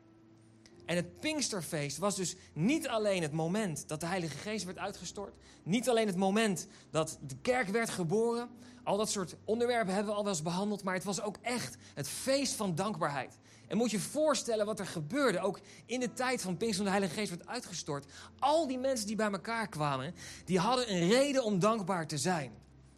En 0.90 0.96
het 0.96 1.20
Pinksterfeest 1.20 1.98
was 1.98 2.16
dus 2.16 2.36
niet 2.52 2.88
alleen 2.88 3.22
het 3.22 3.32
moment 3.32 3.88
dat 3.88 4.00
de 4.00 4.06
Heilige 4.06 4.38
Geest 4.38 4.64
werd 4.64 4.78
uitgestort. 4.78 5.34
Niet 5.62 5.88
alleen 5.88 6.06
het 6.06 6.16
moment 6.16 6.66
dat 6.90 7.18
de 7.26 7.36
kerk 7.42 7.68
werd 7.68 7.90
geboren. 7.90 8.48
Al 8.84 8.96
dat 8.96 9.10
soort 9.10 9.36
onderwerpen 9.44 9.94
hebben 9.94 10.12
we 10.12 10.18
al 10.18 10.24
wel 10.24 10.32
eens 10.32 10.42
behandeld. 10.42 10.82
Maar 10.82 10.94
het 10.94 11.04
was 11.04 11.22
ook 11.22 11.36
echt 11.42 11.76
het 11.94 12.08
feest 12.08 12.54
van 12.54 12.74
dankbaarheid. 12.74 13.38
En 13.68 13.76
moet 13.76 13.90
je 13.90 14.00
voorstellen 14.00 14.66
wat 14.66 14.78
er 14.78 14.86
gebeurde, 14.86 15.40
ook 15.40 15.60
in 15.86 16.00
de 16.00 16.12
tijd 16.12 16.42
van 16.42 16.56
Pinkster, 16.56 16.84
de 16.84 16.90
Heilige 16.90 17.14
Geest 17.14 17.30
werd 17.30 17.46
uitgestort. 17.46 18.12
Al 18.38 18.66
die 18.66 18.78
mensen 18.78 19.06
die 19.06 19.16
bij 19.16 19.30
elkaar 19.30 19.68
kwamen, 19.68 20.14
die 20.44 20.58
hadden 20.58 20.94
een 20.94 21.08
reden 21.08 21.44
om 21.44 21.58
dankbaar 21.58 22.06
te 22.06 22.18
zijn. 22.18 22.52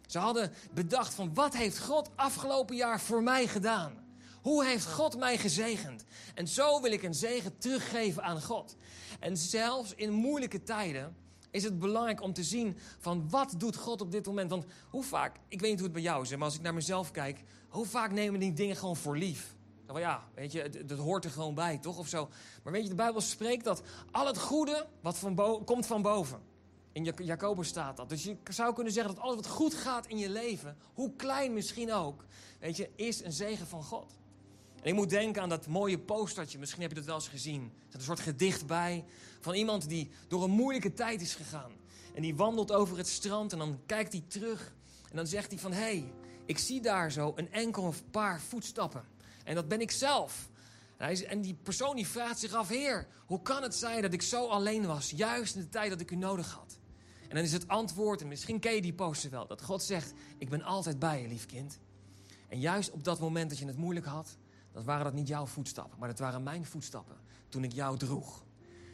Ze 0.07 0.19
hadden 0.19 0.51
bedacht 0.73 1.13
van 1.13 1.33
wat 1.33 1.55
heeft 1.55 1.79
God 1.79 2.09
afgelopen 2.15 2.75
jaar 2.75 2.99
voor 2.99 3.23
mij 3.23 3.47
gedaan? 3.47 4.02
Hoe 4.43 4.65
heeft 4.65 4.85
God 4.85 5.17
mij 5.17 5.37
gezegend? 5.37 6.03
En 6.35 6.47
zo 6.47 6.81
wil 6.81 6.91
ik 6.91 7.03
een 7.03 7.13
zegen 7.13 7.57
teruggeven 7.57 8.23
aan 8.23 8.41
God. 8.41 8.75
En 9.19 9.37
zelfs 9.37 9.95
in 9.95 10.11
moeilijke 10.11 10.63
tijden 10.63 11.15
is 11.51 11.63
het 11.63 11.79
belangrijk 11.79 12.21
om 12.21 12.33
te 12.33 12.43
zien 12.43 12.77
van 12.99 13.29
wat 13.29 13.53
doet 13.57 13.75
God 13.75 14.01
op 14.01 14.11
dit 14.11 14.25
moment. 14.25 14.49
Want 14.49 14.65
hoe 14.89 15.03
vaak, 15.03 15.35
ik 15.47 15.59
weet 15.59 15.69
niet 15.69 15.79
hoe 15.79 15.87
het 15.87 15.93
bij 15.93 16.03
jou 16.03 16.23
is, 16.23 16.29
maar 16.29 16.43
als 16.43 16.55
ik 16.55 16.61
naar 16.61 16.73
mezelf 16.73 17.11
kijk, 17.11 17.43
hoe 17.69 17.85
vaak 17.85 18.11
nemen 18.11 18.39
die 18.39 18.53
dingen 18.53 18.75
gewoon 18.75 18.95
voor 18.95 19.17
lief? 19.17 19.55
Van 19.87 19.99
ja, 19.99 20.23
weet 20.33 20.51
je, 20.51 20.85
dat 20.85 20.97
hoort 20.97 21.25
er 21.25 21.31
gewoon 21.31 21.55
bij, 21.55 21.77
toch? 21.77 21.97
Of 21.97 22.07
zo. 22.07 22.29
Maar 22.63 22.73
weet 22.73 22.83
je, 22.83 22.89
de 22.89 22.95
Bijbel 22.95 23.21
spreekt 23.21 23.63
dat 23.63 23.81
al 24.11 24.27
het 24.27 24.39
goede 24.39 24.87
wat 25.01 25.17
van 25.17 25.35
komt 25.65 25.85
van 25.85 26.01
boven. 26.01 26.39
In 26.91 27.03
Jacobus 27.03 27.67
staat 27.67 27.97
dat. 27.97 28.09
Dus 28.09 28.23
je 28.23 28.37
zou 28.49 28.73
kunnen 28.73 28.93
zeggen 28.93 29.15
dat 29.15 29.23
alles 29.23 29.35
wat 29.35 29.47
goed 29.47 29.73
gaat 29.73 30.07
in 30.07 30.17
je 30.17 30.29
leven, 30.29 30.77
hoe 30.93 31.15
klein 31.15 31.53
misschien 31.53 31.93
ook, 31.93 32.25
weet 32.59 32.77
je, 32.77 32.89
is 32.95 33.23
een 33.23 33.31
zegen 33.31 33.67
van 33.67 33.83
God. 33.83 34.21
En 34.83 34.89
ik 34.89 34.95
moet 34.95 35.09
denken 35.09 35.41
aan 35.41 35.49
dat 35.49 35.67
mooie 35.67 35.99
postertje, 35.99 36.59
misschien 36.59 36.81
heb 36.81 36.89
je 36.89 36.95
dat 36.95 37.05
wel 37.05 37.15
eens 37.15 37.27
gezien. 37.27 37.61
Er 37.61 37.85
zit 37.85 37.99
een 37.99 38.05
soort 38.05 38.19
gedicht 38.19 38.65
bij 38.65 39.05
van 39.39 39.53
iemand 39.53 39.89
die 39.89 40.09
door 40.27 40.43
een 40.43 40.51
moeilijke 40.51 40.93
tijd 40.93 41.21
is 41.21 41.35
gegaan. 41.35 41.71
En 42.13 42.21
die 42.21 42.35
wandelt 42.35 42.71
over 42.71 42.97
het 42.97 43.07
strand 43.07 43.51
en 43.51 43.57
dan 43.57 43.79
kijkt 43.85 44.11
hij 44.11 44.23
terug. 44.27 44.73
En 45.09 45.15
dan 45.15 45.27
zegt 45.27 45.51
hij 45.51 45.59
van, 45.59 45.71
hé, 45.71 45.79
hey, 45.79 46.11
ik 46.45 46.57
zie 46.57 46.81
daar 46.81 47.11
zo 47.11 47.33
een 47.35 47.51
enkel 47.51 47.83
of 47.83 48.03
paar 48.11 48.41
voetstappen. 48.41 49.03
En 49.43 49.55
dat 49.55 49.67
ben 49.67 49.81
ik 49.81 49.91
zelf. 49.91 50.49
En 50.97 51.41
die 51.41 51.53
persoon 51.53 51.95
die 51.95 52.07
vraagt 52.07 52.39
zich 52.39 52.53
af, 52.53 52.69
Heer, 52.69 53.07
hoe 53.25 53.41
kan 53.41 53.63
het 53.63 53.75
zijn 53.75 54.01
dat 54.01 54.13
ik 54.13 54.21
zo 54.21 54.47
alleen 54.47 54.85
was, 54.85 55.09
juist 55.09 55.55
in 55.55 55.61
de 55.61 55.69
tijd 55.69 55.89
dat 55.89 56.01
ik 56.01 56.11
u 56.11 56.15
nodig 56.15 56.51
had? 56.51 56.77
En 57.21 57.35
dan 57.35 57.43
is 57.43 57.53
het 57.53 57.67
antwoord, 57.67 58.21
en 58.21 58.27
misschien 58.27 58.59
ken 58.59 58.75
je 58.75 58.81
die 58.81 58.93
poster 58.93 59.29
wel, 59.29 59.47
dat 59.47 59.61
God 59.61 59.83
zegt, 59.83 60.13
ik 60.37 60.49
ben 60.49 60.61
altijd 60.61 60.99
bij 60.99 61.21
je, 61.21 61.27
lief 61.27 61.45
kind. 61.45 61.79
En 62.47 62.59
juist 62.59 62.91
op 62.91 63.03
dat 63.03 63.19
moment 63.19 63.49
dat 63.49 63.59
je 63.59 63.65
het 63.65 63.77
moeilijk 63.77 64.05
had, 64.05 64.37
dat 64.73 64.83
waren 64.83 65.03
dat 65.03 65.13
niet 65.13 65.27
jouw 65.27 65.45
voetstappen, 65.45 65.99
maar 65.99 66.07
dat 66.07 66.19
waren 66.19 66.43
mijn 66.43 66.65
voetstappen 66.65 67.15
toen 67.49 67.63
ik 67.63 67.71
jou 67.71 67.97
droeg. 67.97 68.43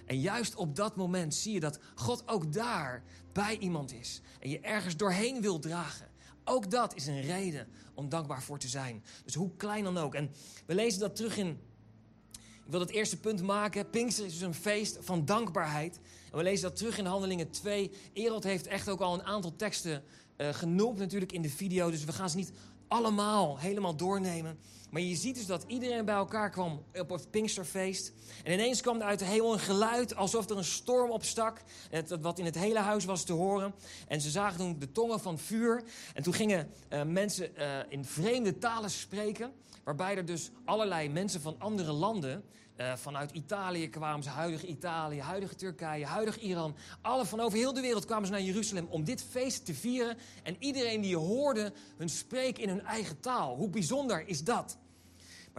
En 0.05 0.19
juist 0.19 0.55
op 0.55 0.75
dat 0.75 0.95
moment 0.95 1.35
zie 1.35 1.53
je 1.53 1.59
dat 1.59 1.79
God 1.95 2.27
ook 2.27 2.53
daar 2.53 3.03
bij 3.31 3.57
iemand 3.57 3.93
is. 3.93 4.21
En 4.39 4.49
je 4.49 4.59
ergens 4.59 4.97
doorheen 4.97 5.41
wil 5.41 5.59
dragen. 5.59 6.07
Ook 6.43 6.71
dat 6.71 6.95
is 6.95 7.07
een 7.07 7.21
reden 7.21 7.67
om 7.93 8.09
dankbaar 8.09 8.43
voor 8.43 8.59
te 8.59 8.67
zijn. 8.67 9.03
Dus 9.25 9.33
hoe 9.33 9.55
klein 9.57 9.83
dan 9.83 9.97
ook. 9.97 10.15
En 10.15 10.31
we 10.65 10.75
lezen 10.75 10.99
dat 10.99 11.15
terug 11.15 11.37
in. 11.37 11.59
Ik 12.65 12.75
wil 12.75 12.79
het 12.79 12.89
eerste 12.89 13.19
punt 13.19 13.41
maken. 13.41 13.89
Pinkster 13.89 14.25
is 14.25 14.31
dus 14.31 14.41
een 14.41 14.53
feest 14.53 14.97
van 15.01 15.25
dankbaarheid. 15.25 15.99
En 16.31 16.37
we 16.37 16.43
lezen 16.43 16.69
dat 16.69 16.77
terug 16.77 16.97
in 16.97 17.05
Handelingen 17.05 17.49
2. 17.49 17.91
Erod 18.13 18.43
heeft 18.43 18.67
echt 18.67 18.89
ook 18.89 19.01
al 19.01 19.13
een 19.13 19.23
aantal 19.23 19.55
teksten 19.55 20.03
uh, 20.37 20.49
genoemd 20.53 20.97
natuurlijk 20.97 21.31
in 21.31 21.41
de 21.41 21.49
video. 21.49 21.91
Dus 21.91 22.03
we 22.03 22.11
gaan 22.11 22.29
ze 22.29 22.35
niet 22.35 22.51
allemaal 22.87 23.59
helemaal 23.59 23.95
doornemen. 23.95 24.59
Maar 24.89 25.01
je 25.01 25.15
ziet 25.15 25.35
dus 25.35 25.45
dat 25.45 25.63
iedereen 25.67 26.05
bij 26.05 26.15
elkaar 26.15 26.49
kwam 26.49 26.83
op 26.93 27.09
het 27.09 27.31
Pinksterfeest. 27.31 28.13
En 28.43 28.53
ineens 28.53 28.81
kwam 28.81 28.97
er 28.97 29.07
uit 29.07 29.19
de 29.19 29.25
hemel 29.25 29.53
een 29.53 29.59
geluid 29.59 30.15
alsof 30.15 30.49
er 30.49 30.57
een 30.57 30.63
storm 30.63 31.11
opstak. 31.11 31.61
Wat 32.21 32.39
in 32.39 32.45
het 32.45 32.55
hele 32.55 32.79
huis 32.79 33.05
was 33.05 33.23
te 33.23 33.33
horen. 33.33 33.73
En 34.07 34.21
ze 34.21 34.29
zagen 34.29 34.57
toen 34.57 34.79
de 34.79 34.91
tongen 34.91 35.19
van 35.19 35.37
vuur. 35.39 35.83
En 36.13 36.23
toen 36.23 36.33
gingen 36.33 36.71
uh, 36.89 37.03
mensen 37.03 37.51
uh, 37.57 37.77
in 37.89 38.05
vreemde 38.05 38.57
talen 38.57 38.89
spreken. 38.89 39.51
Waarbij 39.83 40.17
er 40.17 40.25
dus 40.25 40.51
allerlei 40.65 41.09
mensen 41.09 41.41
van 41.41 41.55
andere 41.59 41.91
landen 41.91 42.43
uh, 42.79 42.93
vanuit 42.95 43.31
Italië 43.31 43.89
kwamen 43.89 44.23
ze, 44.23 44.29
huidige 44.29 44.67
Italië, 44.67 45.21
huidige 45.21 45.55
Turkije, 45.55 46.05
huidig 46.05 46.39
Iran. 46.39 46.75
Alle 47.01 47.25
van 47.25 47.39
over 47.39 47.57
heel 47.57 47.73
de 47.73 47.81
wereld 47.81 48.05
kwamen 48.05 48.25
ze 48.25 48.31
naar 48.31 48.41
Jeruzalem 48.41 48.87
om 48.89 49.03
dit 49.03 49.23
feest 49.29 49.65
te 49.65 49.73
vieren. 49.73 50.17
En 50.43 50.55
iedereen 50.59 51.01
die 51.01 51.17
hoorde 51.17 51.73
hun 51.97 52.09
spreken 52.09 52.63
in 52.63 52.69
hun 52.69 52.85
eigen 52.85 53.19
taal. 53.19 53.55
Hoe 53.55 53.69
bijzonder 53.69 54.27
is 54.27 54.43
dat? 54.43 54.77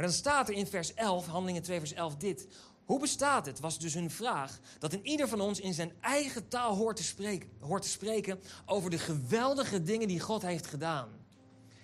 Maar 0.01 0.09
dan 0.09 0.19
staat 0.19 0.49
er 0.49 0.55
in 0.55 0.67
vers 0.67 0.95
11, 0.95 1.27
Handelingen 1.27 1.63
2 1.63 1.79
vers 1.79 1.93
11 1.93 2.17
dit. 2.17 2.47
Hoe 2.85 3.01
bestaat 3.01 3.47
het, 3.47 3.61
was 3.61 3.79
dus 3.79 3.95
hun 3.95 4.11
vraag, 4.11 4.61
dat 4.79 4.93
in 4.93 5.07
ieder 5.07 5.29
van 5.29 5.41
ons 5.41 5.61
in 5.61 5.75
zijn 5.75 5.93
eigen 6.01 6.49
taal 6.49 6.77
hoort 6.77 6.97
te 6.97 7.03
spreken, 7.03 7.51
hoort 7.59 7.83
te 7.83 7.89
spreken 7.89 8.41
over 8.67 8.91
de 8.91 8.99
geweldige 8.99 9.83
dingen 9.83 10.09
die 10.09 10.21
God 10.21 10.43
heeft 10.43 10.67
gedaan. 10.67 11.09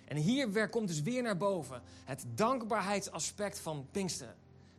En 0.04 0.16
hier 0.16 0.68
komt 0.68 0.88
dus 0.88 1.02
weer 1.02 1.22
naar 1.22 1.36
boven 1.36 1.82
het 2.04 2.24
dankbaarheidsaspect 2.34 3.58
van 3.58 3.86
Pinksteren. 3.90 4.34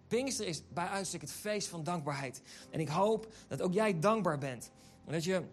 Pinkster 0.07 0.47
is 0.47 0.61
bij 0.73 0.87
uitstek 0.87 1.21
het 1.21 1.31
feest 1.31 1.67
van 1.67 1.83
dankbaarheid. 1.83 2.41
En 2.69 2.79
ik 2.79 2.89
hoop 2.89 3.33
dat 3.47 3.61
ook 3.61 3.73
jij 3.73 3.99
dankbaar 3.99 4.37
bent. 4.37 4.71
En 5.05 5.11
dat 5.11 5.23
je, 5.23 5.43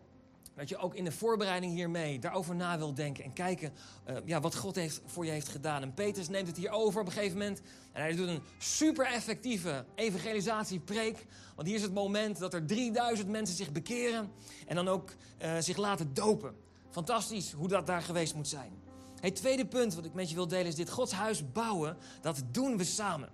dat 0.55 0.69
je 0.69 0.77
ook 0.77 0.95
in 0.95 1.05
de 1.05 1.13
voorbereiding 1.13 1.73
hiermee 1.73 2.19
daarover 2.19 2.55
na 2.55 2.79
wilt 2.79 2.97
denken. 2.97 3.25
En 3.25 3.33
kijken 3.33 3.73
uh, 4.09 4.17
ja, 4.25 4.41
wat 4.41 4.57
God 4.57 4.75
heeft, 4.75 5.01
voor 5.07 5.25
je 5.25 5.31
heeft 5.31 5.49
gedaan. 5.49 5.83
En 5.83 5.95
Petrus 5.95 6.29
neemt 6.29 6.47
het 6.47 6.57
hier 6.57 6.71
over 6.71 7.01
op 7.01 7.07
een 7.07 7.13
gegeven 7.13 7.39
moment. 7.39 7.61
En 7.93 8.03
hij 8.03 8.15
doet 8.15 8.29
een 8.29 8.43
super 8.59 9.07
effectieve 9.07 9.85
evangelisatiepreek. 9.95 11.27
Want 11.55 11.69
hier 11.69 11.77
is 11.77 11.83
het 11.83 11.95
moment 11.95 12.39
dat 12.39 12.55
er 12.55 12.67
3000 12.67 13.29
mensen 13.29 13.57
zich 13.57 13.73
bekeren. 13.73 14.31
En 14.67 14.75
dan 14.75 14.89
ook 14.89 15.11
uh, 15.43 15.57
zich 15.59 15.77
laten 15.77 16.15
dopen. 16.15 16.55
Fantastisch 16.91 17.53
hoe 17.53 17.69
dat 17.69 17.87
daar 17.87 18.03
geweest 18.03 18.35
moet 18.35 18.49
zijn. 18.49 18.73
Het 19.21 19.37
tweede 19.37 19.67
punt 19.67 19.95
wat 19.95 20.05
ik 20.05 20.15
met 20.15 20.29
je 20.29 20.35
wil 20.35 20.49
delen 20.49 20.67
is 20.67 20.75
dit. 20.75 20.91
Gods 20.91 21.13
huis 21.13 21.53
bouwen, 21.53 21.97
dat 22.21 22.43
doen 22.51 22.77
we 22.77 22.85
samen. 22.85 23.29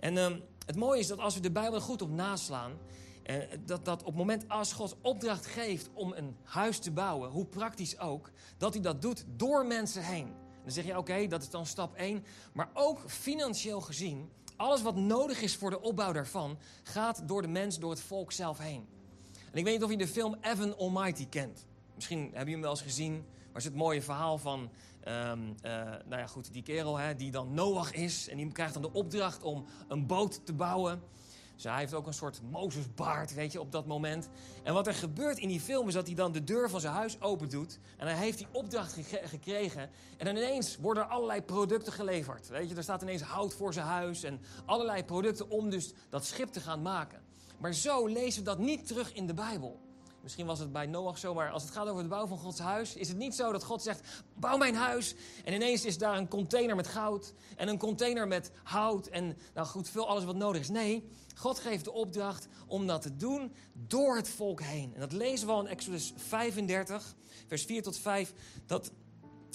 En 0.00 0.16
um, 0.16 0.42
het 0.66 0.76
mooie 0.76 0.98
is 0.98 1.06
dat 1.06 1.18
als 1.18 1.34
we 1.34 1.40
de 1.40 1.50
Bijbel 1.50 1.80
goed 1.80 2.02
op 2.02 2.10
naslaan, 2.10 2.72
uh, 3.30 3.36
dat, 3.64 3.84
dat 3.84 4.00
op 4.00 4.06
het 4.06 4.16
moment 4.16 4.48
als 4.48 4.72
God 4.72 4.96
opdracht 5.00 5.46
geeft 5.46 5.90
om 5.92 6.12
een 6.12 6.36
huis 6.42 6.78
te 6.78 6.90
bouwen, 6.90 7.30
hoe 7.30 7.46
praktisch 7.46 7.98
ook, 7.98 8.30
dat 8.58 8.72
hij 8.72 8.82
dat 8.82 9.02
doet 9.02 9.24
door 9.36 9.66
mensen 9.66 10.02
heen. 10.02 10.34
dan 10.62 10.72
zeg 10.72 10.84
je, 10.84 10.98
oké, 10.98 11.26
dat 11.26 11.42
is 11.42 11.50
dan 11.50 11.66
stap 11.66 11.94
1. 11.94 12.24
Maar 12.52 12.70
ook 12.74 13.02
financieel 13.06 13.80
gezien, 13.80 14.30
alles 14.56 14.82
wat 14.82 14.96
nodig 14.96 15.40
is 15.40 15.56
voor 15.56 15.70
de 15.70 15.80
opbouw 15.80 16.12
daarvan, 16.12 16.58
gaat 16.82 17.28
door 17.28 17.42
de 17.42 17.48
mens, 17.48 17.78
door 17.78 17.90
het 17.90 18.00
volk 18.00 18.32
zelf 18.32 18.58
heen. 18.58 18.86
En 19.52 19.58
ik 19.58 19.64
weet 19.64 19.74
niet 19.74 19.84
of 19.84 19.90
je 19.90 19.96
de 19.96 20.08
film 20.08 20.36
Evan 20.40 20.76
Almighty 20.76 21.28
kent. 21.28 21.66
Misschien 21.94 22.30
heb 22.32 22.46
je 22.46 22.52
hem 22.52 22.62
wel 22.62 22.70
eens 22.70 22.80
gezien. 22.80 23.12
Maar 23.12 23.62
het 23.62 23.62
is 23.62 23.64
het 23.64 23.74
mooie 23.74 24.02
verhaal 24.02 24.38
van 24.38 24.70
Um, 25.08 25.54
uh, 25.62 25.72
nou 25.82 26.20
ja, 26.20 26.26
goed, 26.26 26.52
die 26.52 26.62
kerel 26.62 26.96
hè, 26.96 27.14
die 27.14 27.30
dan 27.30 27.54
Noach 27.54 27.92
is. 27.92 28.28
En 28.28 28.36
die 28.36 28.52
krijgt 28.52 28.72
dan 28.72 28.82
de 28.82 28.92
opdracht 28.92 29.42
om 29.42 29.64
een 29.88 30.06
boot 30.06 30.46
te 30.46 30.52
bouwen. 30.52 31.02
Hij 31.72 31.80
heeft 31.80 31.94
ook 31.94 32.06
een 32.06 32.14
soort 32.14 32.40
Mozesbaard, 32.50 33.34
weet 33.34 33.52
je, 33.52 33.60
op 33.60 33.72
dat 33.72 33.86
moment. 33.86 34.28
En 34.62 34.74
wat 34.74 34.86
er 34.86 34.94
gebeurt 34.94 35.38
in 35.38 35.48
die 35.48 35.60
film 35.60 35.88
is 35.88 35.94
dat 35.94 36.06
hij 36.06 36.14
dan 36.14 36.32
de 36.32 36.44
deur 36.44 36.70
van 36.70 36.80
zijn 36.80 36.94
huis 36.94 37.20
open 37.20 37.48
doet. 37.48 37.78
En 37.96 38.06
hij 38.06 38.16
heeft 38.16 38.38
die 38.38 38.46
opdracht 38.52 38.96
gekregen. 39.24 39.90
En 40.16 40.24
dan 40.24 40.36
ineens 40.36 40.76
worden 40.76 41.02
er 41.02 41.08
allerlei 41.08 41.42
producten 41.42 41.92
geleverd. 41.92 42.48
Weet 42.48 42.68
je, 42.68 42.76
er 42.76 42.82
staat 42.82 43.02
ineens 43.02 43.22
hout 43.22 43.54
voor 43.54 43.72
zijn 43.72 43.86
huis. 43.86 44.22
En 44.22 44.40
allerlei 44.64 45.04
producten 45.04 45.50
om 45.50 45.70
dus 45.70 45.92
dat 46.08 46.24
schip 46.24 46.48
te 46.48 46.60
gaan 46.60 46.82
maken. 46.82 47.22
Maar 47.58 47.74
zo 47.74 48.06
lezen 48.06 48.38
we 48.40 48.48
dat 48.48 48.58
niet 48.58 48.86
terug 48.86 49.12
in 49.12 49.26
de 49.26 49.34
Bijbel. 49.34 49.80
Misschien 50.24 50.46
was 50.46 50.58
het 50.58 50.72
bij 50.72 50.86
Noach 50.86 51.18
zo, 51.18 51.34
maar 51.34 51.50
als 51.50 51.62
het 51.62 51.72
gaat 51.72 51.88
over 51.88 52.02
de 52.02 52.08
bouw 52.08 52.26
van 52.26 52.38
Gods 52.38 52.58
huis, 52.58 52.94
is 52.94 53.08
het 53.08 53.16
niet 53.16 53.34
zo 53.34 53.52
dat 53.52 53.64
God 53.64 53.82
zegt: 53.82 54.24
bouw 54.34 54.56
mijn 54.56 54.74
huis. 54.74 55.14
En 55.44 55.54
ineens 55.54 55.84
is 55.84 55.98
daar 55.98 56.16
een 56.16 56.28
container 56.28 56.76
met 56.76 56.86
goud 56.86 57.32
en 57.56 57.68
een 57.68 57.78
container 57.78 58.28
met 58.28 58.50
hout 58.62 59.06
en 59.06 59.36
nou 59.54 59.66
goed, 59.66 59.88
veel 59.88 60.08
alles 60.08 60.24
wat 60.24 60.36
nodig 60.36 60.60
is. 60.60 60.68
Nee, 60.68 61.08
God 61.34 61.58
geeft 61.58 61.84
de 61.84 61.92
opdracht 61.92 62.48
om 62.66 62.86
dat 62.86 63.02
te 63.02 63.16
doen 63.16 63.52
door 63.72 64.16
het 64.16 64.28
volk 64.28 64.60
heen. 64.60 64.94
En 64.94 65.00
dat 65.00 65.12
lezen 65.12 65.46
we 65.46 65.52
al 65.52 65.60
in 65.60 65.66
Exodus 65.66 66.12
35, 66.16 67.14
vers 67.46 67.64
4 67.64 67.82
tot 67.82 67.98
5, 67.98 68.32
dat 68.66 68.90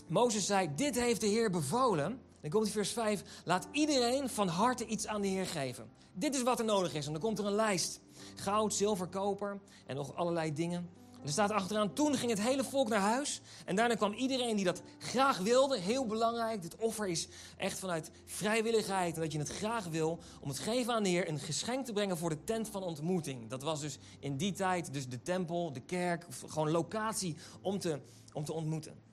Mozes 0.08 0.46
zei: 0.46 0.76
Dit 0.76 0.96
heeft 0.96 1.22
de 1.22 1.28
Heer 1.28 1.52
bevolen. 1.52 2.22
Dan 2.42 2.50
komt 2.50 2.66
in 2.66 2.72
vers 2.72 2.92
5: 2.92 3.24
Laat 3.46 3.68
iedereen 3.72 4.30
van 4.30 4.48
harte 4.48 4.86
iets 4.86 5.08
aan 5.08 5.22
de 5.22 5.28
Heer 5.28 5.46
geven. 5.46 5.90
Dit 6.14 6.36
is 6.36 6.44
wat 6.44 6.60
er 6.60 6.66
nodig 6.66 6.94
is. 6.94 7.06
En 7.06 7.12
dan 7.12 7.22
komt 7.22 7.40
er 7.40 7.46
een 7.46 7.54
lijst. 7.54 8.00
Goud, 8.36 8.74
zilver, 8.74 9.08
koper 9.08 9.60
en 9.86 9.96
nog 9.96 10.16
allerlei 10.16 10.54
dingen. 10.54 10.90
En 11.20 11.26
er 11.26 11.32
staat 11.32 11.52
achteraan, 11.52 11.94
toen 11.94 12.16
ging 12.16 12.32
het 12.32 12.42
hele 12.42 12.64
volk 12.64 12.88
naar 12.88 13.00
huis. 13.00 13.42
En 13.66 13.76
daarna 13.76 13.96
kwam 13.96 14.14
iedereen 14.14 14.56
die 14.56 14.66
dat 14.66 14.82
graag 14.98 15.38
wilde. 15.38 15.80
Heel 15.80 16.06
belangrijk, 16.06 16.62
dit 16.62 16.76
offer 16.76 17.08
is 17.08 17.28
echt 17.58 17.80
vanuit 17.80 18.12
vrijwilligheid. 18.26 19.16
En 19.16 19.22
dat 19.22 19.32
je 19.32 19.40
het 19.40 19.50
graag 19.50 19.86
wil 19.86 20.20
om 20.42 20.50
het 20.50 20.60
geven 20.60 20.94
aan 20.94 21.04
de 21.04 21.10
Heer 21.10 21.30
een 21.30 21.40
geschenk 21.40 21.86
te 21.86 21.94
brengen 21.94 22.18
voor 22.18 22.30
de 22.30 22.44
tent 22.44 22.70
van 22.70 22.84
ontmoeting. 22.84 23.50
Dat 23.50 23.64
was 23.64 23.82
dus 23.82 24.00
in 24.20 24.38
die 24.38 24.52
tijd 24.52 24.94
dus 24.94 25.08
de 25.08 25.22
tempel, 25.22 25.74
de 25.74 25.82
kerk, 25.82 26.26
gewoon 26.48 26.72
locatie 26.72 27.36
om 27.62 27.80
te, 27.80 28.00
om 28.34 28.46
te 28.46 28.54
ontmoeten. 28.54 29.09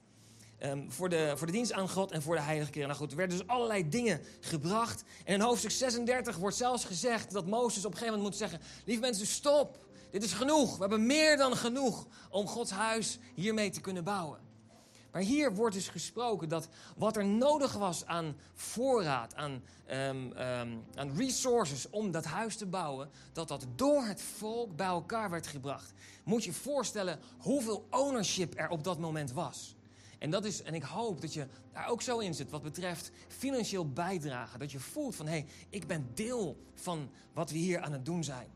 Um, 0.63 0.93
voor, 0.93 1.09
de, 1.09 1.33
voor 1.37 1.47
de 1.47 1.53
dienst 1.53 1.73
aan 1.73 1.89
God 1.89 2.11
en 2.11 2.23
voor 2.23 2.35
de 2.35 2.41
heilige 2.41 2.71
keer. 2.71 2.87
Nou 2.87 2.99
goed, 2.99 3.11
er 3.11 3.17
werden 3.17 3.39
dus 3.39 3.47
allerlei 3.47 3.89
dingen 3.89 4.21
gebracht. 4.41 5.05
En 5.25 5.35
in 5.35 5.41
hoofdstuk 5.41 5.71
36 5.71 6.37
wordt 6.37 6.57
zelfs 6.57 6.85
gezegd 6.85 7.33
dat 7.33 7.47
Mozes 7.47 7.85
op 7.85 7.93
een 7.93 7.99
gegeven 7.99 8.19
moment 8.19 8.39
moet 8.39 8.49
zeggen... 8.49 8.61
Lieve 8.85 9.01
mensen, 9.01 9.27
stop. 9.27 9.79
Dit 10.11 10.25
is 10.25 10.33
genoeg. 10.33 10.75
We 10.75 10.81
hebben 10.81 11.07
meer 11.07 11.37
dan 11.37 11.57
genoeg 11.57 12.07
om 12.31 12.47
Gods 12.47 12.71
huis 12.71 13.19
hiermee 13.35 13.71
te 13.71 13.81
kunnen 13.81 14.05
bouwen. 14.05 14.39
Maar 15.17 15.23
hier 15.23 15.55
wordt 15.55 15.75
dus 15.75 15.89
gesproken 15.89 16.49
dat 16.49 16.69
wat 16.97 17.17
er 17.17 17.25
nodig 17.25 17.73
was 17.73 18.07
aan 18.07 18.37
voorraad, 18.55 19.35
aan, 19.35 19.63
um, 19.91 20.33
um, 20.39 20.85
aan 20.95 21.17
resources 21.17 21.91
om 21.91 22.11
dat 22.11 22.25
huis 22.25 22.57
te 22.57 22.67
bouwen, 22.67 23.11
dat 23.33 23.49
dat 23.49 23.67
door 23.75 24.05
het 24.05 24.23
volk 24.23 24.77
bij 24.77 24.87
elkaar 24.87 25.31
werd 25.31 25.47
gebracht. 25.47 25.93
Moet 26.25 26.45
je 26.45 26.53
voorstellen 26.53 27.21
hoeveel 27.39 27.87
ownership 27.91 28.53
er 28.57 28.69
op 28.69 28.85
dat 28.85 28.99
moment 28.99 29.33
was. 29.33 29.76
En, 30.19 30.31
dat 30.31 30.45
is, 30.45 30.63
en 30.63 30.75
ik 30.75 30.83
hoop 30.83 31.21
dat 31.21 31.33
je 31.33 31.47
daar 31.73 31.89
ook 31.89 32.03
zo 32.03 32.19
in 32.19 32.35
zit 32.35 32.51
wat 32.51 32.63
betreft 32.63 33.11
financieel 33.29 33.93
bijdragen. 33.93 34.59
Dat 34.59 34.73
je 34.73 34.79
voelt 34.79 35.15
van 35.15 35.27
hé, 35.27 35.33
hey, 35.33 35.47
ik 35.69 35.87
ben 35.87 36.11
deel 36.15 36.57
van 36.75 37.11
wat 37.33 37.51
we 37.51 37.59
hier 37.59 37.81
aan 37.81 37.93
het 37.93 38.05
doen 38.05 38.25
zijn. 38.25 38.49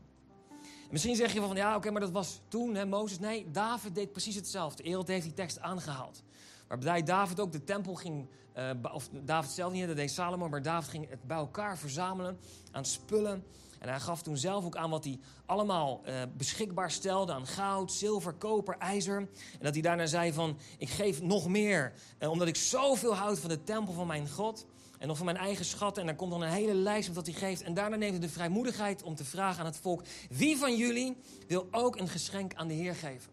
Misschien 0.91 1.15
zeg 1.15 1.33
je 1.33 1.39
van, 1.39 1.55
ja, 1.55 1.75
oké, 1.75 1.91
maar 1.91 2.01
dat 2.01 2.11
was 2.11 2.41
toen, 2.47 2.75
hè, 2.75 2.85
Mozes. 2.85 3.19
Nee, 3.19 3.51
David 3.51 3.95
deed 3.95 4.11
precies 4.11 4.35
hetzelfde. 4.35 4.83
Ereld 4.83 5.07
heeft 5.07 5.23
die 5.23 5.33
tekst 5.33 5.59
aangehaald. 5.59 6.23
Waarbij 6.67 7.03
David 7.03 7.39
ook 7.39 7.51
de 7.51 7.63
tempel 7.63 7.95
ging, 7.95 8.27
uh, 8.57 8.93
of 8.93 9.09
David 9.23 9.51
zelf 9.51 9.71
niet, 9.73 9.87
dat 9.87 9.95
deed 9.95 10.11
Salomo, 10.11 10.49
maar 10.49 10.61
David 10.61 10.89
ging 10.89 11.09
het 11.09 11.23
bij 11.23 11.37
elkaar 11.37 11.77
verzamelen 11.77 12.39
aan 12.71 12.85
spullen. 12.85 13.43
En 13.81 13.89
hij 13.89 13.99
gaf 13.99 14.21
toen 14.21 14.37
zelf 14.37 14.65
ook 14.65 14.75
aan 14.75 14.89
wat 14.89 15.03
hij 15.03 15.19
allemaal 15.45 16.01
uh, 16.05 16.21
beschikbaar 16.37 16.91
stelde 16.91 17.33
aan 17.33 17.47
goud, 17.47 17.91
zilver, 17.91 18.33
koper, 18.33 18.77
ijzer. 18.77 19.17
En 19.17 19.29
dat 19.59 19.73
hij 19.73 19.81
daarna 19.81 20.05
zei 20.05 20.33
van, 20.33 20.57
ik 20.77 20.89
geef 20.89 21.21
nog 21.21 21.47
meer, 21.47 21.93
uh, 22.19 22.29
omdat 22.29 22.47
ik 22.47 22.55
zoveel 22.55 23.15
houd 23.15 23.39
van 23.39 23.49
de 23.49 23.63
tempel 23.63 23.93
van 23.93 24.07
mijn 24.07 24.29
God. 24.29 24.65
En 24.97 25.07
nog 25.07 25.17
van 25.17 25.25
mijn 25.25 25.37
eigen 25.37 25.65
schatten. 25.65 26.01
En 26.01 26.07
dan 26.07 26.17
komt 26.17 26.31
dan 26.31 26.41
een 26.41 26.49
hele 26.49 26.73
lijst 26.73 27.07
met 27.07 27.15
wat 27.15 27.25
hij 27.25 27.35
geeft. 27.35 27.61
En 27.61 27.73
daarna 27.73 27.95
neemt 27.95 28.11
hij 28.11 28.21
de 28.21 28.29
vrijmoedigheid 28.29 29.03
om 29.03 29.15
te 29.15 29.25
vragen 29.25 29.59
aan 29.59 29.65
het 29.65 29.77
volk: 29.77 30.03
wie 30.29 30.57
van 30.57 30.75
jullie 30.75 31.17
wil 31.47 31.67
ook 31.71 31.99
een 31.99 32.07
geschenk 32.07 32.53
aan 32.53 32.67
de 32.67 32.73
Heer 32.73 32.95
geven? 32.95 33.31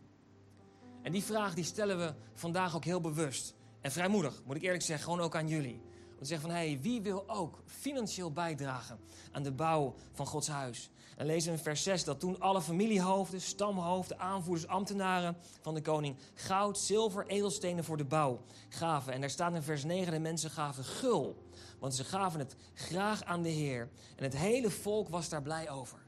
En 1.03 1.13
die 1.13 1.25
vraag 1.25 1.55
die 1.55 1.65
stellen 1.65 1.99
we 1.99 2.15
vandaag 2.35 2.77
ook 2.77 2.85
heel 2.85 3.01
bewust. 3.01 3.55
En 3.81 3.93
vrijmoedig, 3.93 4.43
moet 4.45 4.57
ik 4.57 4.63
eerlijk 4.63 4.83
zeggen, 4.83 5.05
gewoon 5.05 5.21
ook 5.25 5.37
aan 5.37 5.49
jullie. 5.49 5.81
Om 6.19 6.25
te 6.25 6.31
zeggen 6.31 6.49
van, 6.49 6.59
hé, 6.59 6.67
hey, 6.67 6.81
wie 6.81 7.03
wil 7.03 7.25
ook 7.27 7.63
financieel 7.67 8.33
bijdragen 8.33 8.99
aan 9.33 9.43
de 9.43 9.53
bouw 9.53 9.95
van 10.13 10.27
Gods 10.27 10.49
huis? 10.49 10.91
En 11.17 11.27
lezen 11.27 11.51
we 11.51 11.57
in 11.57 11.63
vers 11.63 11.83
6 11.83 12.05
dat 12.05 12.21
toen 12.21 12.41
alle 12.41 12.63
familiehoofden, 12.63 13.41
stamhoofden, 13.41 14.19
aanvoerders, 14.19 14.69
ambtenaren 14.69 15.37
van 15.61 15.75
de 15.75 15.83
koning 15.83 16.17
goud, 16.35 16.79
zilver, 16.79 17.27
edelstenen 17.27 17.85
voor 17.85 17.97
de 17.97 18.05
bouw 18.05 18.41
gaven. 18.69 19.13
En 19.13 19.21
daar 19.21 19.31
staat 19.31 19.55
in 19.55 19.63
vers 19.63 19.85
9, 19.85 20.13
de 20.13 20.19
mensen 20.19 20.51
gaven 20.51 20.85
gul. 20.85 21.47
Want 21.79 21.95
ze 21.95 22.05
gaven 22.05 22.39
het 22.39 22.57
graag 22.75 23.25
aan 23.25 23.43
de 23.43 23.49
Heer. 23.49 23.89
En 24.17 24.25
het 24.25 24.37
hele 24.37 24.71
volk 24.71 25.09
was 25.09 25.29
daar 25.29 25.43
blij 25.43 25.71
over. 25.71 25.99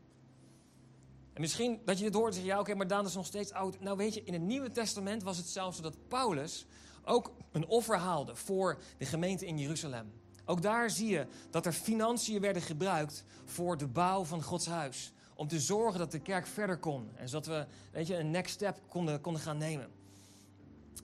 En 1.33 1.41
misschien 1.41 1.81
dat 1.85 1.99
je 1.99 2.05
dit 2.05 2.15
hoort 2.15 2.29
en 2.29 2.35
zegt, 2.35 2.47
ja 2.47 2.59
oké, 2.59 2.75
maar 2.75 2.87
Daan 2.87 3.07
is 3.07 3.15
nog 3.15 3.27
steeds 3.27 3.53
oud. 3.53 3.81
Nou 3.81 3.97
weet 3.97 4.15
je, 4.15 4.25
in 4.25 4.33
het 4.33 4.43
Nieuwe 4.43 4.71
Testament 4.71 5.23
was 5.23 5.37
het 5.37 5.49
zelfs 5.49 5.77
zo 5.77 5.83
dat 5.83 6.09
Paulus 6.09 6.67
ook 7.05 7.33
een 7.53 7.67
offer 7.67 7.97
haalde 7.97 8.37
voor 8.37 8.79
de 8.99 9.05
gemeente 9.05 9.47
in 9.47 9.59
Jeruzalem. 9.59 10.13
Ook 10.45 10.63
daar 10.63 10.91
zie 10.91 11.09
je 11.09 11.27
dat 11.51 11.67
er 11.67 11.73
financiën 11.73 12.41
werden 12.41 12.63
gebruikt 12.63 13.25
voor 13.45 13.77
de 13.77 13.87
bouw 13.87 14.25
van 14.25 14.43
Gods 14.43 14.67
huis. 14.67 15.13
Om 15.35 15.49
te 15.49 15.61
zorgen 15.61 15.99
dat 15.99 16.13
de 16.13 16.21
kerk 16.21 16.47
verder 16.47 16.79
kon. 16.79 17.11
En 17.17 17.29
zodat 17.29 17.47
we 17.47 17.67
weet 17.93 18.07
je, 18.07 18.17
een 18.17 18.31
next 18.31 18.55
step 18.55 18.81
konden, 18.89 19.21
konden 19.21 19.43
gaan 19.43 19.59
nemen. 19.59 19.89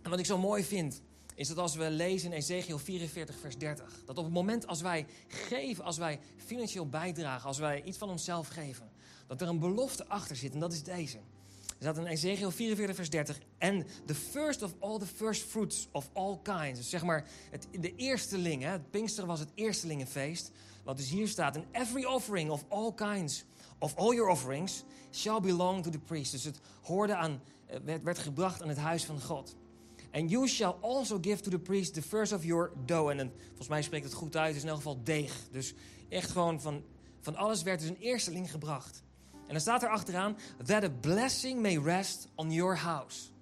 En 0.02 0.10
wat 0.10 0.18
ik 0.18 0.26
zo 0.26 0.38
mooi 0.38 0.64
vind, 0.64 1.02
is 1.34 1.48
dat 1.48 1.58
als 1.58 1.74
we 1.74 1.90
lezen 1.90 2.32
in 2.32 2.36
Ezekiel 2.36 2.78
44, 2.78 3.36
vers 3.38 3.58
30, 3.58 4.00
dat 4.04 4.18
op 4.18 4.24
het 4.24 4.32
moment 4.32 4.66
als 4.66 4.80
wij 4.80 5.06
geven, 5.28 5.84
als 5.84 5.98
wij 5.98 6.20
financieel 6.36 6.88
bijdragen, 6.88 7.46
als 7.46 7.58
wij 7.58 7.82
iets 7.82 7.98
van 7.98 8.10
onszelf 8.10 8.48
geven, 8.48 8.90
dat 9.26 9.40
er 9.40 9.48
een 9.48 9.58
belofte 9.58 10.06
achter 10.08 10.36
zit 10.36 10.52
en 10.52 10.60
dat 10.60 10.72
is 10.72 10.82
deze. 10.82 11.18
Staat 11.80 11.98
in 11.98 12.06
Ezekiel 12.06 12.50
44, 12.50 12.94
vers 12.96 13.08
30. 13.08 13.38
And 13.58 13.84
the 14.04 14.14
first 14.14 14.62
of 14.62 14.74
all 14.80 14.98
the 14.98 15.06
first 15.06 15.42
fruits 15.42 15.88
of 15.92 16.10
all 16.12 16.40
kinds. 16.42 16.78
Dus 16.78 16.90
zeg 16.90 17.04
maar, 17.04 17.28
het, 17.50 17.66
de 17.80 17.94
eersteling, 17.96 18.62
hè, 18.62 18.68
het 18.68 18.90
Pinksteren 18.90 19.28
was 19.28 19.40
het 19.40 19.50
eerstelingenfeest. 19.54 20.50
Wat 20.84 20.96
dus 20.96 21.10
hier 21.10 21.28
staat. 21.28 21.56
And 21.56 21.64
every 21.72 22.04
offering 22.04 22.50
of 22.50 22.64
all 22.68 22.92
kinds, 22.94 23.44
of 23.78 23.96
all 23.96 24.14
your 24.14 24.30
offerings, 24.30 24.84
shall 25.10 25.40
belong 25.40 25.82
to 25.82 25.90
the 25.90 25.98
priest. 25.98 26.32
Dus 26.32 26.44
het 26.44 26.60
hoorde 26.82 27.16
aan, 27.16 27.42
eh, 27.66 27.78
werd, 27.84 28.02
werd 28.02 28.18
gebracht 28.18 28.62
aan 28.62 28.68
het 28.68 28.78
huis 28.78 29.04
van 29.04 29.20
God. 29.20 29.56
And 30.12 30.30
you 30.30 30.48
shall 30.48 30.74
also 30.80 31.18
give 31.20 31.42
to 31.42 31.50
the 31.50 31.58
priest 31.58 31.94
the 31.94 32.02
first 32.02 32.32
of 32.32 32.44
your 32.44 32.72
dough. 32.84 33.10
En 33.10 33.32
volgens 33.46 33.68
mij 33.68 33.82
spreekt 33.82 34.04
het 34.04 34.14
goed 34.14 34.36
uit, 34.36 34.46
het 34.46 34.56
is 34.56 34.62
in 34.62 34.68
elk 34.68 34.76
geval 34.76 35.02
deeg. 35.02 35.48
Dus 35.50 35.74
echt 36.08 36.30
gewoon 36.30 36.60
van, 36.60 36.84
van 37.20 37.36
alles 37.36 37.62
werd 37.62 37.80
dus 37.80 37.88
een 37.88 37.98
eersteling 38.00 38.50
gebracht. 38.50 39.02
En 39.46 39.52
dan 39.52 39.60
staat 39.60 39.82
er 39.82 39.88
achteraan, 39.88 40.36
that 40.64 40.84
a 40.84 40.90
blessing 41.00 41.60
may 41.60 41.78
rest 41.78 42.28
on 42.34 42.52
your 42.52 42.76
house. 42.76 43.34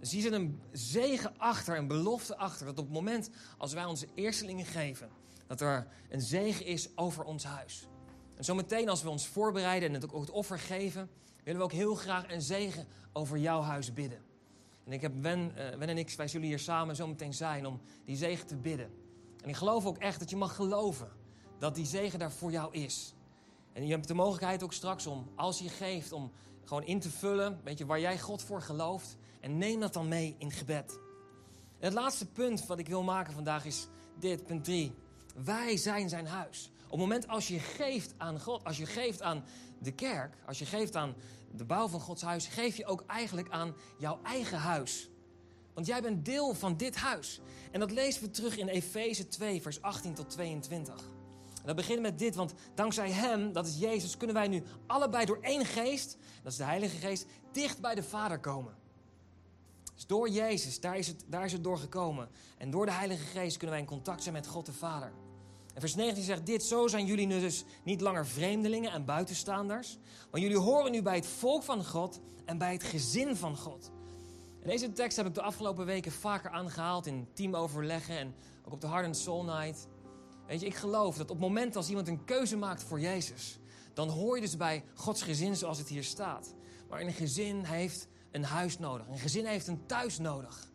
Dus 0.00 0.10
hier 0.10 0.22
zit 0.22 0.32
een 0.32 0.60
zegen 0.72 1.38
achter, 1.38 1.76
een 1.76 1.86
belofte 1.86 2.36
achter. 2.36 2.66
Dat 2.66 2.78
op 2.78 2.84
het 2.84 2.94
moment 2.94 3.30
als 3.58 3.72
wij 3.72 3.84
onze 3.84 4.08
eerstelingen 4.14 4.66
geven, 4.66 5.10
dat 5.46 5.60
er 5.60 5.86
een 6.08 6.20
zegen 6.20 6.66
is 6.66 6.96
over 6.96 7.24
ons 7.24 7.44
huis. 7.44 7.88
En 8.36 8.44
zometeen 8.44 8.88
als 8.88 9.02
we 9.02 9.10
ons 9.10 9.26
voorbereiden 9.26 9.88
en 9.88 9.94
het 9.94 10.12
ook 10.12 10.20
het 10.20 10.30
offer 10.30 10.58
geven, 10.58 11.10
willen 11.44 11.60
we 11.60 11.64
ook 11.64 11.72
heel 11.72 11.94
graag 11.94 12.32
een 12.32 12.42
zegen 12.42 12.86
over 13.12 13.38
jouw 13.38 13.60
huis 13.60 13.92
bidden. 13.92 14.18
En 14.84 14.92
ik 14.92 15.00
heb 15.00 15.12
Wen, 15.20 15.52
uh, 15.56 15.76
Wen 15.76 15.88
en 15.88 15.98
ik, 15.98 16.14
wij 16.16 16.28
zullen 16.28 16.46
hier 16.46 16.58
samen 16.58 16.96
zometeen 16.96 17.34
zijn 17.34 17.66
om 17.66 17.80
die 18.04 18.16
zegen 18.16 18.46
te 18.46 18.56
bidden. 18.56 18.90
En 19.42 19.48
ik 19.48 19.56
geloof 19.56 19.86
ook 19.86 19.98
echt 19.98 20.18
dat 20.18 20.30
je 20.30 20.36
mag 20.36 20.54
geloven 20.54 21.08
dat 21.58 21.74
die 21.74 21.86
zegen 21.86 22.18
daar 22.18 22.32
voor 22.32 22.50
jou 22.50 22.72
is. 22.74 23.14
En 23.72 23.86
je 23.86 23.92
hebt 23.92 24.08
de 24.08 24.14
mogelijkheid 24.14 24.62
ook 24.62 24.72
straks 24.72 25.06
om, 25.06 25.30
als 25.36 25.58
je 25.58 25.68
geeft, 25.68 26.12
om 26.12 26.32
gewoon 26.64 26.84
in 26.84 27.00
te 27.00 27.10
vullen, 27.10 27.60
weet 27.64 27.78
je, 27.78 27.86
waar 27.86 28.00
jij 28.00 28.18
God 28.18 28.42
voor 28.42 28.62
gelooft. 28.62 29.16
En 29.40 29.58
neem 29.58 29.80
dat 29.80 29.92
dan 29.92 30.08
mee 30.08 30.34
in 30.38 30.50
gebed. 30.50 30.98
En 31.78 31.88
het 31.88 31.92
laatste 31.92 32.26
punt 32.26 32.66
wat 32.66 32.78
ik 32.78 32.88
wil 32.88 33.02
maken 33.02 33.32
vandaag 33.32 33.64
is 33.64 33.86
dit, 34.18 34.46
punt 34.46 34.64
3. 34.64 34.94
Wij 35.44 35.76
zijn 35.76 36.08
zijn 36.08 36.26
huis. 36.26 36.70
Op 36.84 36.90
het 36.90 37.00
moment 37.00 37.28
als 37.28 37.48
je 37.48 37.58
geeft 37.58 38.14
aan 38.16 38.40
God, 38.40 38.64
als 38.64 38.76
je 38.76 38.86
geeft 38.86 39.22
aan 39.22 39.44
de 39.78 39.92
kerk, 39.92 40.34
als 40.46 40.58
je 40.58 40.66
geeft 40.66 40.96
aan 40.96 41.14
de 41.52 41.64
bouw 41.64 41.88
van 41.88 42.00
Gods 42.00 42.22
huis, 42.22 42.46
geef 42.46 42.76
je 42.76 42.86
ook 42.86 43.04
eigenlijk 43.06 43.50
aan 43.50 43.74
jouw 43.98 44.20
eigen 44.22 44.58
huis. 44.58 45.10
Want 45.74 45.86
jij 45.86 46.02
bent 46.02 46.24
deel 46.24 46.54
van 46.54 46.76
dit 46.76 46.96
huis. 46.96 47.40
En 47.70 47.80
dat 47.80 47.90
lezen 47.90 48.22
we 48.22 48.30
terug 48.30 48.56
in 48.56 48.68
Efeze 48.68 49.28
2, 49.28 49.62
vers 49.62 49.82
18 49.82 50.14
tot 50.14 50.30
22. 50.30 51.10
En 51.62 51.68
dat 51.68 51.76
begint 51.76 52.00
met 52.00 52.18
dit, 52.18 52.34
want 52.34 52.52
dankzij 52.74 53.10
Hem, 53.10 53.52
dat 53.52 53.66
is 53.66 53.78
Jezus, 53.78 54.16
kunnen 54.16 54.36
wij 54.36 54.48
nu 54.48 54.62
allebei 54.86 55.24
door 55.24 55.38
één 55.40 55.64
geest, 55.64 56.16
dat 56.42 56.52
is 56.52 56.58
de 56.58 56.64
Heilige 56.64 56.96
Geest, 56.96 57.26
dicht 57.52 57.80
bij 57.80 57.94
de 57.94 58.02
Vader 58.02 58.38
komen. 58.38 58.74
Dus 59.94 60.06
door 60.06 60.28
Jezus, 60.28 60.80
daar 60.80 60.98
is, 60.98 61.06
het, 61.06 61.24
daar 61.26 61.44
is 61.44 61.52
het 61.52 61.64
door 61.64 61.78
gekomen. 61.78 62.28
En 62.58 62.70
door 62.70 62.86
de 62.86 62.92
Heilige 62.92 63.24
Geest 63.24 63.56
kunnen 63.56 63.70
wij 63.70 63.84
in 63.84 63.90
contact 63.90 64.22
zijn 64.22 64.34
met 64.34 64.46
God 64.46 64.66
de 64.66 64.72
Vader. 64.72 65.12
En 65.74 65.80
vers 65.80 65.94
19 65.94 66.24
zegt 66.24 66.46
dit, 66.46 66.62
zo 66.62 66.86
zijn 66.86 67.06
jullie 67.06 67.26
nu 67.26 67.40
dus 67.40 67.64
niet 67.82 68.00
langer 68.00 68.26
vreemdelingen 68.26 68.92
en 68.92 69.04
buitenstaanders. 69.04 69.98
Want 70.30 70.42
jullie 70.42 70.58
horen 70.58 70.92
nu 70.92 71.02
bij 71.02 71.14
het 71.14 71.26
volk 71.26 71.62
van 71.62 71.84
God 71.84 72.20
en 72.44 72.58
bij 72.58 72.72
het 72.72 72.82
gezin 72.82 73.36
van 73.36 73.56
God. 73.56 73.90
En 74.62 74.68
deze 74.68 74.92
tekst 74.92 75.16
heb 75.16 75.26
ik 75.26 75.34
de 75.34 75.42
afgelopen 75.42 75.86
weken 75.86 76.12
vaker 76.12 76.50
aangehaald 76.50 77.06
in 77.06 77.28
teamoverleggen 77.32 78.18
en 78.18 78.34
ook 78.64 78.72
op 78.72 78.80
de 78.80 78.86
Hard 78.86 79.16
Soul 79.16 79.44
Night. 79.44 79.88
Weet 80.46 80.60
je, 80.60 80.66
ik 80.66 80.74
geloof 80.74 81.16
dat 81.16 81.30
op 81.30 81.36
het 81.36 81.46
moment 81.46 81.76
als 81.76 81.88
iemand 81.88 82.08
een 82.08 82.24
keuze 82.24 82.56
maakt 82.56 82.82
voor 82.82 83.00
Jezus, 83.00 83.58
dan 83.94 84.08
hoor 84.08 84.34
je 84.34 84.42
dus 84.42 84.56
bij 84.56 84.84
Gods 84.94 85.22
gezin 85.22 85.56
zoals 85.56 85.78
het 85.78 85.88
hier 85.88 86.04
staat. 86.04 86.54
Maar 86.88 87.00
een 87.00 87.12
gezin 87.12 87.64
heeft 87.64 88.08
een 88.30 88.44
huis 88.44 88.78
nodig. 88.78 89.08
Een 89.08 89.18
gezin 89.18 89.46
heeft 89.46 89.66
een 89.66 89.86
thuis 89.86 90.18
nodig. 90.18 90.70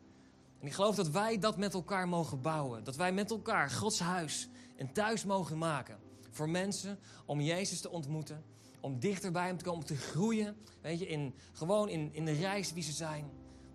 En 0.59 0.67
ik 0.67 0.73
geloof 0.73 0.95
dat 0.95 1.09
wij 1.09 1.39
dat 1.39 1.57
met 1.57 1.73
elkaar 1.73 2.07
mogen 2.07 2.41
bouwen. 2.41 2.83
Dat 2.83 2.95
wij 2.95 3.11
met 3.11 3.31
elkaar 3.31 3.69
Gods 3.69 3.99
huis 3.99 4.49
een 4.77 4.93
thuis 4.93 5.25
mogen 5.25 5.57
maken. 5.57 5.97
Voor 6.29 6.49
mensen 6.49 6.99
om 7.25 7.41
Jezus 7.41 7.81
te 7.81 7.89
ontmoeten. 7.89 8.43
Om 8.79 8.99
dichter 8.99 9.31
bij 9.31 9.45
hem 9.45 9.57
te 9.57 9.63
komen, 9.63 9.79
om 9.79 9.85
te 9.85 9.95
groeien. 9.95 10.55
Weet 10.81 10.99
je, 10.99 11.07
in, 11.07 11.35
gewoon 11.53 11.89
in, 11.89 12.13
in 12.13 12.25
de 12.25 12.31
reis 12.31 12.73
wie 12.73 12.83
ze 12.83 12.91
zijn. 12.91 13.29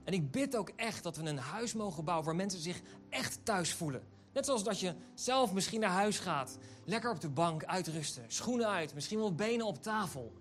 En 0.04 0.12
ik 0.12 0.30
bid 0.30 0.56
ook 0.56 0.68
echt 0.76 1.02
dat 1.02 1.16
we 1.16 1.28
een 1.28 1.38
huis 1.38 1.74
mogen 1.74 2.04
bouwen 2.04 2.26
waar 2.26 2.36
mensen 2.36 2.60
zich 2.60 2.80
echt 3.08 3.38
thuis 3.42 3.74
voelen. 3.74 4.02
Net 4.32 4.44
zoals 4.44 4.64
dat 4.64 4.80
je 4.80 4.94
zelf 5.14 5.52
misschien 5.52 5.80
naar 5.80 5.90
huis 5.90 6.18
gaat. 6.18 6.58
Lekker 6.84 7.10
op 7.10 7.20
de 7.20 7.28
bank 7.28 7.64
uitrusten. 7.64 8.24
Schoenen 8.28 8.68
uit. 8.68 8.94
Misschien 8.94 9.18
wel 9.18 9.34
benen 9.34 9.66
op 9.66 9.82
tafel. 9.82 10.32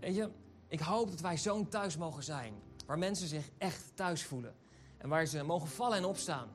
Weet 0.00 0.14
je, 0.14 0.30
ik 0.68 0.80
hoop 0.80 1.10
dat 1.10 1.20
wij 1.20 1.38
zo'n 1.38 1.68
thuis 1.68 1.96
mogen 1.96 2.22
zijn. 2.22 2.54
Waar 2.86 2.98
mensen 2.98 3.28
zich 3.28 3.50
echt 3.58 3.90
thuis 3.94 4.22
voelen. 4.24 4.54
En 4.98 5.08
waar 5.08 5.26
ze 5.26 5.42
mogen 5.42 5.68
vallen 5.68 5.98
en 5.98 6.04
opstaan. 6.04 6.48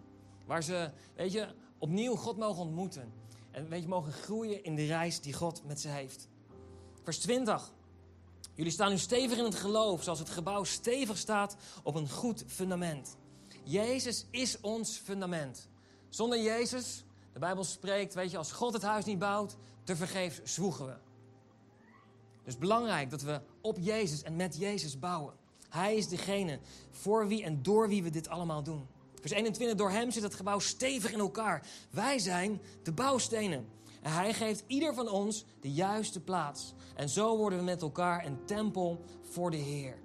Waar 0.45 0.63
ze, 0.63 0.91
weet 1.15 1.31
je, 1.31 1.47
opnieuw 1.77 2.15
God 2.15 2.37
mogen 2.37 2.61
ontmoeten. 2.61 3.13
En 3.51 3.69
weet 3.69 3.81
je, 3.81 3.87
mogen 3.87 4.11
groeien 4.11 4.63
in 4.63 4.75
de 4.75 4.85
reis 4.85 5.21
die 5.21 5.33
God 5.33 5.63
met 5.65 5.79
ze 5.79 5.87
heeft. 5.87 6.27
Vers 7.03 7.19
20. 7.19 7.71
Jullie 8.53 8.73
staan 8.73 8.89
nu 8.89 8.97
stevig 8.97 9.37
in 9.37 9.43
het 9.43 9.55
geloof, 9.55 10.03
zoals 10.03 10.19
het 10.19 10.29
gebouw 10.29 10.63
stevig 10.63 11.17
staat 11.17 11.55
op 11.83 11.95
een 11.95 12.09
goed 12.09 12.43
fundament. 12.47 13.17
Jezus 13.63 14.25
is 14.31 14.59
ons 14.59 14.97
fundament. 14.97 15.69
Zonder 16.09 16.41
Jezus, 16.41 17.03
de 17.33 17.39
Bijbel 17.39 17.63
spreekt, 17.63 18.13
weet 18.13 18.31
je, 18.31 18.37
als 18.37 18.51
God 18.51 18.73
het 18.73 18.81
huis 18.81 19.05
niet 19.05 19.19
bouwt, 19.19 19.55
te 19.83 19.95
vergeefs 19.95 20.39
zwoegen 20.43 20.85
we. 20.85 20.95
Dus 22.43 22.57
belangrijk 22.57 23.09
dat 23.09 23.21
we 23.21 23.41
op 23.61 23.77
Jezus 23.79 24.23
en 24.23 24.35
met 24.35 24.57
Jezus 24.57 24.99
bouwen. 24.99 25.33
Hij 25.69 25.95
is 25.95 26.07
degene 26.07 26.59
voor 26.91 27.27
wie 27.27 27.43
en 27.43 27.63
door 27.63 27.87
wie 27.87 28.03
we 28.03 28.09
dit 28.09 28.29
allemaal 28.29 28.63
doen. 28.63 28.87
Vers 29.19 29.31
21, 29.31 29.77
door 29.77 29.91
hem 29.91 30.11
zit 30.11 30.23
het 30.23 30.33
gebouw 30.33 30.59
stevig 30.59 31.11
in 31.11 31.19
elkaar. 31.19 31.67
Wij 31.89 32.19
zijn 32.19 32.61
de 32.83 32.91
bouwstenen. 32.91 33.67
En 34.01 34.13
hij 34.13 34.33
geeft 34.33 34.63
ieder 34.67 34.93
van 34.93 35.09
ons 35.09 35.45
de 35.61 35.71
juiste 35.71 36.19
plaats. 36.19 36.73
En 36.95 37.09
zo 37.09 37.37
worden 37.37 37.59
we 37.59 37.65
met 37.65 37.81
elkaar 37.81 38.25
een 38.25 38.45
tempel 38.45 39.03
voor 39.29 39.51
de 39.51 39.57
Heer. 39.57 39.99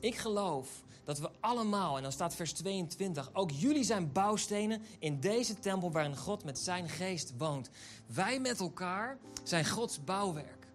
Ik 0.00 0.16
geloof 0.16 0.84
dat 1.06 1.18
we 1.18 1.30
allemaal, 1.40 1.96
en 1.96 2.02
dan 2.02 2.12
staat 2.12 2.34
vers 2.34 2.52
22, 2.52 3.30
ook 3.32 3.50
jullie 3.50 3.84
zijn 3.84 4.12
bouwstenen 4.12 4.82
in 4.98 5.20
deze 5.20 5.58
tempel 5.58 5.90
waarin 5.90 6.16
God 6.16 6.44
met 6.44 6.58
zijn 6.58 6.88
geest 6.88 7.32
woont. 7.38 7.70
Wij 8.06 8.40
met 8.40 8.60
elkaar 8.60 9.18
zijn 9.42 9.66
Gods 9.66 10.04
bouwwerk. 10.04 10.66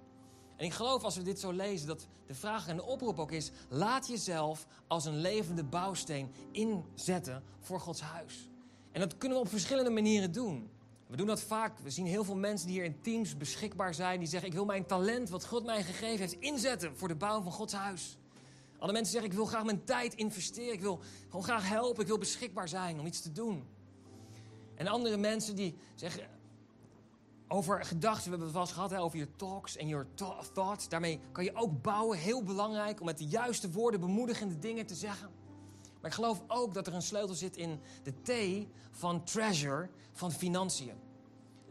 En 0.55 0.65
ik 0.65 0.73
geloof 0.73 1.03
als 1.03 1.15
we 1.15 1.23
dit 1.23 1.39
zo 1.39 1.51
lezen, 1.51 1.87
dat 1.87 2.07
de 2.27 2.33
vraag 2.33 2.67
en 2.67 2.75
de 2.75 2.85
oproep 2.85 3.19
ook 3.19 3.31
is: 3.31 3.51
laat 3.69 4.07
jezelf 4.07 4.67
als 4.87 5.05
een 5.05 5.17
levende 5.17 5.63
bouwsteen 5.63 6.31
inzetten 6.51 7.43
voor 7.59 7.79
Gods 7.79 8.01
huis. 8.01 8.49
En 8.91 8.99
dat 8.99 9.17
kunnen 9.17 9.37
we 9.37 9.43
op 9.43 9.49
verschillende 9.49 9.89
manieren 9.89 10.31
doen. 10.31 10.69
We 11.07 11.17
doen 11.17 11.27
dat 11.27 11.41
vaak. 11.41 11.79
We 11.79 11.89
zien 11.89 12.05
heel 12.05 12.23
veel 12.23 12.35
mensen 12.35 12.67
die 12.67 12.75
hier 12.75 12.85
in 12.85 13.01
teams 13.01 13.37
beschikbaar 13.37 13.93
zijn. 13.93 14.19
Die 14.19 14.27
zeggen: 14.27 14.49
Ik 14.49 14.55
wil 14.55 14.65
mijn 14.65 14.85
talent, 14.85 15.29
wat 15.29 15.45
God 15.45 15.65
mij 15.65 15.83
gegeven 15.83 16.19
heeft, 16.19 16.39
inzetten 16.39 16.97
voor 16.97 17.07
de 17.07 17.15
bouw 17.15 17.41
van 17.41 17.51
Gods 17.51 17.73
huis. 17.73 18.17
Andere 18.81 18.91
mensen 18.91 19.11
zeggen: 19.11 19.31
Ik 19.31 19.37
wil 19.37 19.45
graag 19.45 19.63
mijn 19.63 19.83
tijd 19.83 20.13
investeren. 20.13 20.73
Ik 20.73 20.81
wil 20.81 20.99
gewoon 21.27 21.43
graag 21.43 21.69
helpen. 21.69 22.01
Ik 22.01 22.07
wil 22.07 22.17
beschikbaar 22.17 22.67
zijn 22.67 22.99
om 22.99 23.05
iets 23.05 23.21
te 23.21 23.31
doen. 23.31 23.67
En 24.75 24.87
andere 24.87 25.17
mensen 25.17 25.55
die 25.55 25.75
zeggen: 25.95 26.27
over 27.47 27.85
gedachten, 27.85 28.23
we 28.23 28.29
hebben 28.29 28.47
het 28.47 28.57
eens 28.57 28.71
gehad 28.71 28.95
over 28.95 29.17
je 29.17 29.35
talks 29.35 29.77
en 29.77 29.87
your 29.87 30.07
thoughts. 30.53 30.89
Daarmee 30.89 31.19
kan 31.31 31.43
je 31.43 31.55
ook 31.55 31.81
bouwen, 31.81 32.17
heel 32.17 32.43
belangrijk, 32.43 32.99
om 32.99 33.05
met 33.05 33.17
de 33.17 33.27
juiste 33.27 33.71
woorden 33.71 33.99
bemoedigende 33.99 34.59
dingen 34.59 34.85
te 34.85 34.95
zeggen. 34.95 35.29
Maar 36.01 36.09
ik 36.09 36.15
geloof 36.15 36.43
ook 36.47 36.73
dat 36.73 36.87
er 36.87 36.93
een 36.93 37.01
sleutel 37.01 37.35
zit 37.35 37.57
in 37.57 37.79
de 38.03 38.13
T 38.21 38.67
van 38.91 39.23
treasure, 39.23 39.89
van 40.11 40.31
financiën. 40.31 40.93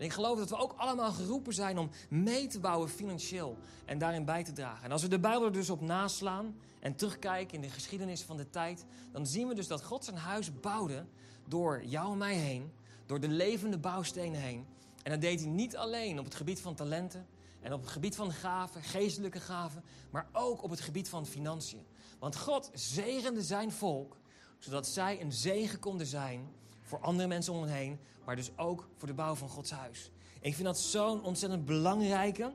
En 0.00 0.06
ik 0.06 0.12
geloof 0.12 0.38
dat 0.38 0.48
we 0.48 0.56
ook 0.56 0.74
allemaal 0.76 1.12
geroepen 1.12 1.54
zijn 1.54 1.78
om 1.78 1.90
mee 2.08 2.46
te 2.46 2.60
bouwen 2.60 2.88
financieel 2.88 3.58
en 3.84 3.98
daarin 3.98 4.24
bij 4.24 4.44
te 4.44 4.52
dragen. 4.52 4.84
En 4.84 4.92
als 4.92 5.02
we 5.02 5.08
de 5.08 5.18
Bijbel 5.18 5.44
er 5.44 5.52
dus 5.52 5.70
op 5.70 5.80
naslaan 5.80 6.56
en 6.80 6.94
terugkijken 6.94 7.54
in 7.54 7.60
de 7.60 7.70
geschiedenis 7.70 8.22
van 8.22 8.36
de 8.36 8.50
tijd, 8.50 8.84
dan 9.12 9.26
zien 9.26 9.48
we 9.48 9.54
dus 9.54 9.66
dat 9.66 9.84
God 9.84 10.04
zijn 10.04 10.16
huis 10.16 10.60
bouwde 10.60 11.06
door 11.48 11.84
jou 11.84 12.12
en 12.12 12.18
mij 12.18 12.34
heen, 12.34 12.72
door 13.06 13.20
de 13.20 13.28
levende 13.28 13.78
bouwstenen 13.78 14.40
heen. 14.40 14.66
En 15.02 15.10
dat 15.10 15.20
deed 15.20 15.40
hij 15.40 15.48
niet 15.48 15.76
alleen 15.76 16.18
op 16.18 16.24
het 16.24 16.34
gebied 16.34 16.60
van 16.60 16.74
talenten 16.74 17.26
en 17.60 17.72
op 17.72 17.80
het 17.80 17.90
gebied 17.90 18.16
van 18.16 18.32
gaven, 18.32 18.82
geestelijke 18.82 19.40
gaven, 19.40 19.84
maar 20.10 20.28
ook 20.32 20.62
op 20.62 20.70
het 20.70 20.80
gebied 20.80 21.08
van 21.08 21.26
financiën. 21.26 21.86
Want 22.18 22.36
God 22.36 22.70
zegende 22.74 23.42
zijn 23.42 23.72
volk, 23.72 24.16
zodat 24.58 24.86
zij 24.86 25.20
een 25.20 25.32
zegen 25.32 25.78
konden 25.78 26.06
zijn 26.06 26.48
voor 26.90 27.00
andere 27.00 27.28
mensen 27.28 27.52
om 27.52 27.62
hen 27.62 27.72
heen, 27.72 27.98
maar 28.24 28.36
dus 28.36 28.50
ook 28.56 28.88
voor 28.96 29.08
de 29.08 29.14
bouw 29.14 29.34
van 29.34 29.48
Gods 29.48 29.70
huis. 29.70 30.10
ik 30.40 30.54
vind 30.54 30.66
dat 30.66 30.78
zo'n 30.78 31.22
ontzettend 31.22 31.64
belangrijke, 31.64 32.54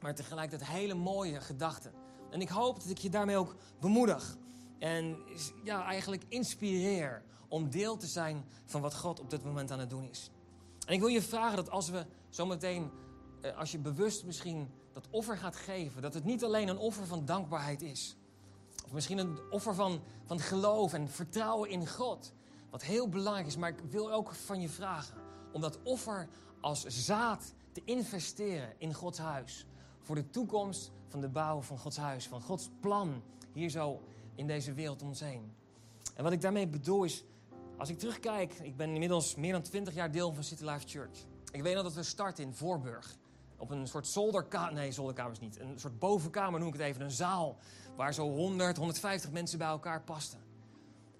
maar 0.00 0.14
tegelijkertijd 0.14 0.70
hele 0.70 0.94
mooie 0.94 1.40
gedachte. 1.40 1.90
En 2.30 2.40
ik 2.40 2.48
hoop 2.48 2.80
dat 2.80 2.90
ik 2.90 2.98
je 2.98 3.10
daarmee 3.10 3.36
ook 3.36 3.56
bemoedig 3.80 4.36
en 4.78 5.16
ja, 5.64 5.84
eigenlijk 5.84 6.24
inspireer 6.28 7.22
om 7.48 7.70
deel 7.70 7.96
te 7.96 8.06
zijn 8.06 8.44
van 8.64 8.80
wat 8.80 8.94
God 8.94 9.20
op 9.20 9.30
dit 9.30 9.44
moment 9.44 9.70
aan 9.70 9.78
het 9.78 9.90
doen 9.90 10.08
is. 10.10 10.30
En 10.86 10.94
ik 10.94 11.00
wil 11.00 11.08
je 11.08 11.22
vragen 11.22 11.56
dat 11.56 11.70
als 11.70 11.88
we 11.88 12.06
zometeen, 12.28 12.90
eh, 13.40 13.56
als 13.56 13.72
je 13.72 13.78
bewust 13.78 14.24
misschien 14.24 14.68
dat 14.92 15.08
offer 15.10 15.38
gaat 15.38 15.56
geven, 15.56 16.02
dat 16.02 16.14
het 16.14 16.24
niet 16.24 16.44
alleen 16.44 16.68
een 16.68 16.78
offer 16.78 17.06
van 17.06 17.24
dankbaarheid 17.24 17.82
is. 17.82 18.16
Of 18.84 18.92
misschien 18.92 19.18
een 19.18 19.38
offer 19.50 19.74
van, 19.74 20.00
van 20.24 20.40
geloof 20.40 20.92
en 20.92 21.08
vertrouwen 21.08 21.70
in 21.70 21.88
God. 21.88 22.32
Wat 22.74 22.82
heel 22.82 23.08
belangrijk 23.08 23.46
is, 23.46 23.56
maar 23.56 23.68
ik 23.68 23.80
wil 23.90 24.12
ook 24.12 24.32
van 24.32 24.60
je 24.60 24.68
vragen 24.68 25.16
om 25.52 25.60
dat 25.60 25.78
offer 25.82 26.28
als 26.60 26.84
zaad 26.86 27.54
te 27.72 27.82
investeren 27.84 28.74
in 28.78 28.94
Gods 28.94 29.18
huis. 29.18 29.66
Voor 30.00 30.14
de 30.14 30.30
toekomst 30.30 30.92
van 31.08 31.20
de 31.20 31.28
bouw 31.28 31.60
van 31.60 31.78
Gods 31.78 31.96
huis, 31.96 32.28
van 32.28 32.40
Gods 32.40 32.70
plan 32.80 33.22
hier 33.52 33.70
zo 33.70 34.02
in 34.34 34.46
deze 34.46 34.72
wereld 34.72 35.02
om 35.02 35.08
ons 35.08 35.20
heen. 35.20 35.52
En 36.14 36.22
wat 36.22 36.32
ik 36.32 36.40
daarmee 36.40 36.68
bedoel 36.68 37.04
is, 37.04 37.24
als 37.78 37.88
ik 37.88 37.98
terugkijk, 37.98 38.52
ik 38.52 38.76
ben 38.76 38.90
inmiddels 38.90 39.34
meer 39.34 39.52
dan 39.52 39.62
20 39.62 39.94
jaar 39.94 40.10
deel 40.10 40.32
van 40.32 40.44
City 40.44 40.64
Life 40.64 40.88
Church. 40.88 41.18
Ik 41.52 41.62
weet 41.62 41.74
nog 41.74 41.82
dat 41.82 41.94
we 41.94 42.02
starten 42.02 42.44
in 42.44 42.54
Voorburg. 42.54 43.16
Op 43.56 43.70
een 43.70 43.88
soort 43.88 44.06
zolderkamer, 44.06 44.72
nee 44.72 44.92
zolderkamers 44.92 45.38
niet, 45.38 45.60
een 45.60 45.78
soort 45.78 45.98
bovenkamer 45.98 46.60
noem 46.60 46.68
ik 46.68 46.74
het 46.74 46.82
even, 46.82 47.02
een 47.02 47.10
zaal. 47.10 47.56
Waar 47.96 48.14
zo 48.14 48.30
100, 48.30 48.76
150 48.76 49.30
mensen 49.30 49.58
bij 49.58 49.68
elkaar 49.68 50.02
pasten. 50.02 50.43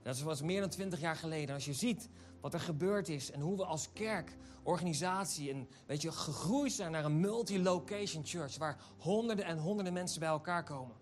Dat 0.04 0.20
was 0.20 0.42
meer 0.42 0.60
dan 0.60 0.70
20 0.70 1.00
jaar 1.00 1.16
geleden. 1.16 1.54
Als 1.54 1.64
je 1.64 1.72
ziet 1.72 2.08
wat 2.40 2.54
er 2.54 2.60
gebeurd 2.60 3.08
is 3.08 3.30
en 3.30 3.40
hoe 3.40 3.56
we 3.56 3.64
als 3.64 3.92
kerk, 3.92 4.36
organisatie, 4.62 5.50
en 5.50 5.68
weet 5.86 6.02
je, 6.02 6.12
gegroeid 6.12 6.72
zijn 6.72 6.92
naar 6.92 7.04
een 7.04 7.20
multi-location 7.20 8.26
church. 8.26 8.58
Waar 8.58 8.78
honderden 8.98 9.44
en 9.44 9.58
honderden 9.58 9.92
mensen 9.92 10.20
bij 10.20 10.28
elkaar 10.28 10.64
komen. 10.64 10.96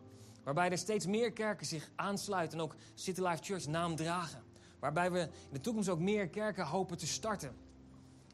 Waarbij 0.44 0.70
er 0.70 0.78
steeds 0.78 1.06
meer 1.06 1.32
kerken 1.32 1.66
zich 1.66 1.90
aansluiten 1.94 2.58
en 2.58 2.64
ook 2.64 2.74
City 2.94 3.20
Life 3.20 3.42
Church 3.42 3.66
naam 3.66 3.96
dragen. 3.96 4.42
Waarbij 4.78 5.10
we 5.12 5.20
in 5.20 5.28
de 5.52 5.60
toekomst 5.60 5.88
ook 5.88 5.98
meer 5.98 6.28
kerken 6.28 6.66
hopen 6.66 6.98
te 6.98 7.06
starten. 7.06 7.56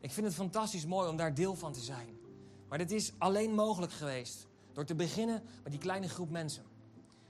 Ik 0.01 0.13
vind 0.13 0.27
het 0.27 0.35
fantastisch 0.35 0.87
mooi 0.87 1.09
om 1.09 1.17
daar 1.17 1.35
deel 1.35 1.55
van 1.55 1.73
te 1.73 1.81
zijn. 1.81 2.19
Maar 2.69 2.79
dit 2.79 2.91
is 2.91 3.13
alleen 3.19 3.55
mogelijk 3.55 3.93
geweest 3.93 4.47
door 4.73 4.85
te 4.85 4.95
beginnen 4.95 5.43
met 5.63 5.73
die 5.73 5.81
kleine 5.81 6.09
groep 6.09 6.31
mensen. 6.31 6.65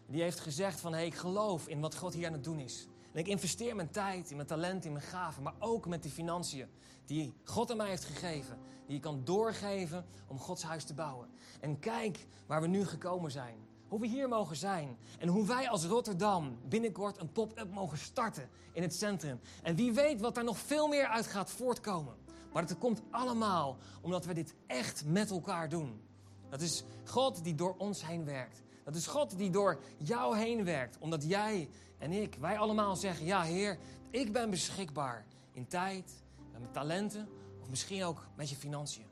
Die 0.07 0.23
heeft 0.23 0.41
gezegd 0.41 0.81
van, 0.81 0.93
hé, 0.93 0.99
hey, 0.99 1.07
ik 1.07 1.15
geloof 1.15 1.69
in 1.69 1.81
wat 1.81 1.97
God 1.97 2.15
hier 2.15 2.27
aan 2.27 2.33
het 2.33 2.45
doen 2.45 2.59
is. 2.59 2.89
En 3.19 3.25
ik 3.25 3.31
investeer 3.31 3.77
mijn 3.77 3.91
tijd, 3.91 4.31
in 4.31 4.37
mijn 4.37 4.49
talent, 4.49 4.85
in 4.85 4.93
mijn 4.93 5.05
gaven, 5.05 5.43
maar 5.43 5.55
ook 5.59 5.87
met 5.87 6.03
de 6.03 6.09
financiën 6.09 6.69
die 7.05 7.35
God 7.45 7.71
aan 7.71 7.77
mij 7.77 7.89
heeft 7.89 8.05
gegeven. 8.05 8.59
Die 8.87 8.95
je 8.95 9.03
kan 9.03 9.25
doorgeven 9.25 10.05
om 10.27 10.39
Gods 10.39 10.63
huis 10.63 10.85
te 10.85 10.95
bouwen. 10.95 11.29
En 11.61 11.79
kijk 11.79 12.27
waar 12.47 12.61
we 12.61 12.67
nu 12.67 12.85
gekomen 12.85 13.31
zijn. 13.31 13.57
Hoe 13.89 14.01
we 14.01 14.07
hier 14.07 14.29
mogen 14.29 14.57
zijn. 14.57 14.97
En 15.19 15.29
hoe 15.29 15.47
wij 15.47 15.69
als 15.69 15.85
Rotterdam 15.85 16.59
binnenkort 16.69 17.21
een 17.21 17.33
pop-up 17.33 17.73
mogen 17.73 17.99
starten 17.99 18.49
in 18.73 18.83
het 18.83 18.95
centrum. 18.95 19.41
En 19.63 19.75
wie 19.75 19.93
weet 19.93 20.21
wat 20.21 20.35
daar 20.35 20.45
nog 20.45 20.59
veel 20.59 20.89
meer 20.89 21.07
uit 21.07 21.27
gaat 21.27 21.51
voortkomen. 21.51 22.15
Maar 22.53 22.63
het 22.63 22.79
komt 22.79 23.03
allemaal 23.11 23.77
omdat 24.01 24.25
we 24.25 24.35
dit 24.35 24.55
echt 24.67 25.05
met 25.05 25.31
elkaar 25.31 25.69
doen. 25.69 26.01
Dat 26.49 26.61
is 26.61 26.85
God 27.05 27.45
die 27.45 27.55
door 27.55 27.75
ons 27.79 28.07
heen 28.07 28.25
werkt. 28.25 28.63
Dat 28.85 28.97
is 28.97 29.07
God 29.07 29.39
die 29.39 29.51
door 29.51 29.81
jou 29.97 30.37
heen 30.37 30.65
werkt. 30.65 30.99
Omdat 30.99 31.25
jij 31.25 31.69
en 31.99 32.13
ik, 32.13 32.37
wij 32.41 32.59
allemaal 32.59 32.97
zeggen: 32.97 33.27
Ja, 33.27 33.43
Heer, 33.43 33.79
ik 34.11 34.33
ben 34.33 34.51
beschikbaar 34.51 35.27
in 35.53 35.67
tijd, 35.67 36.23
met 36.61 36.73
talenten 36.73 37.29
of 37.61 37.69
misschien 37.71 38.05
ook 38.05 38.27
met 38.37 38.51
je 38.51 38.57
financiën. 38.57 39.07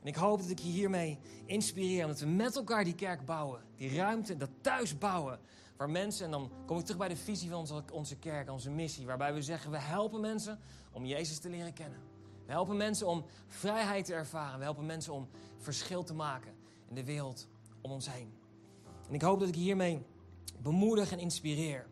En 0.00 0.06
ik 0.06 0.16
hoop 0.16 0.40
dat 0.40 0.50
ik 0.50 0.58
je 0.58 0.68
hiermee 0.68 1.18
inspireer. 1.44 2.04
Omdat 2.04 2.20
we 2.20 2.26
met 2.26 2.56
elkaar 2.56 2.84
die 2.84 2.94
kerk 2.94 3.24
bouwen. 3.24 3.62
Die 3.76 3.96
ruimte, 3.96 4.36
dat 4.36 4.50
thuis 4.60 4.98
bouwen. 4.98 5.38
Waar 5.76 5.90
mensen, 5.90 6.24
en 6.24 6.30
dan 6.30 6.50
kom 6.66 6.78
ik 6.78 6.82
terug 6.82 6.98
bij 6.98 7.08
de 7.08 7.16
visie 7.16 7.50
van 7.50 7.84
onze, 7.92 8.16
kerk, 8.16 8.50
onze 8.50 8.70
missie. 8.70 9.06
Waarbij 9.06 9.34
we 9.34 9.42
zeggen, 9.42 9.70
we 9.70 9.78
helpen 9.78 10.20
mensen 10.20 10.58
om 10.92 11.04
Jezus 11.04 11.38
te 11.38 11.48
leren 11.48 11.72
kennen. 11.72 11.98
We 12.46 12.52
helpen 12.52 12.76
mensen 12.76 13.06
om 13.06 13.24
vrijheid 13.46 14.04
te 14.04 14.14
ervaren. 14.14 14.58
We 14.58 14.64
helpen 14.64 14.86
mensen 14.86 15.12
om 15.12 15.28
verschil 15.58 16.02
te 16.02 16.14
maken 16.14 16.52
in 16.88 16.94
de 16.94 17.04
wereld 17.04 17.48
om 17.80 17.90
ons 17.90 18.12
heen. 18.12 18.32
En 19.08 19.14
ik 19.14 19.22
hoop 19.22 19.40
dat 19.40 19.48
ik 19.48 19.54
hiermee 19.54 20.02
bemoedig 20.62 21.12
en 21.12 21.18
inspireer. 21.18 21.86